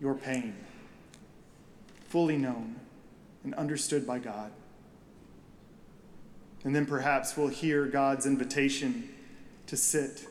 your 0.00 0.14
pain, 0.14 0.54
fully 2.08 2.36
known 2.36 2.76
and 3.44 3.54
understood 3.54 4.06
by 4.06 4.18
God. 4.18 4.50
And 6.64 6.74
then 6.74 6.84
perhaps 6.84 7.36
we'll 7.36 7.48
hear 7.48 7.86
God's 7.86 8.26
invitation 8.26 9.08
to 9.66 9.76
sit 9.76 10.26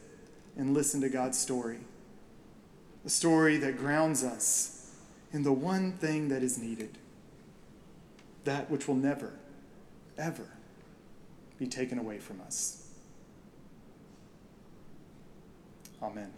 and 0.58 0.73
listen 0.73 1.01
to 1.01 1.10
God's 1.10 1.38
story. 1.38 1.80
A 3.06 3.10
story 3.10 3.58
that 3.58 3.78
grounds 3.78 4.23
us 4.23 4.95
in 5.32 5.43
the 5.43 5.54
one 5.54 5.93
thing 5.93 6.30
that 6.30 6.43
is 6.43 6.58
needed 6.58 6.97
that 8.45 8.69
which 8.69 8.88
will 8.88 8.95
never, 8.95 9.34
ever 10.17 10.47
be 11.58 11.67
taken 11.67 11.97
away 11.97 12.19
from 12.19 12.39
us. 12.41 12.88
Amen. 16.01 16.32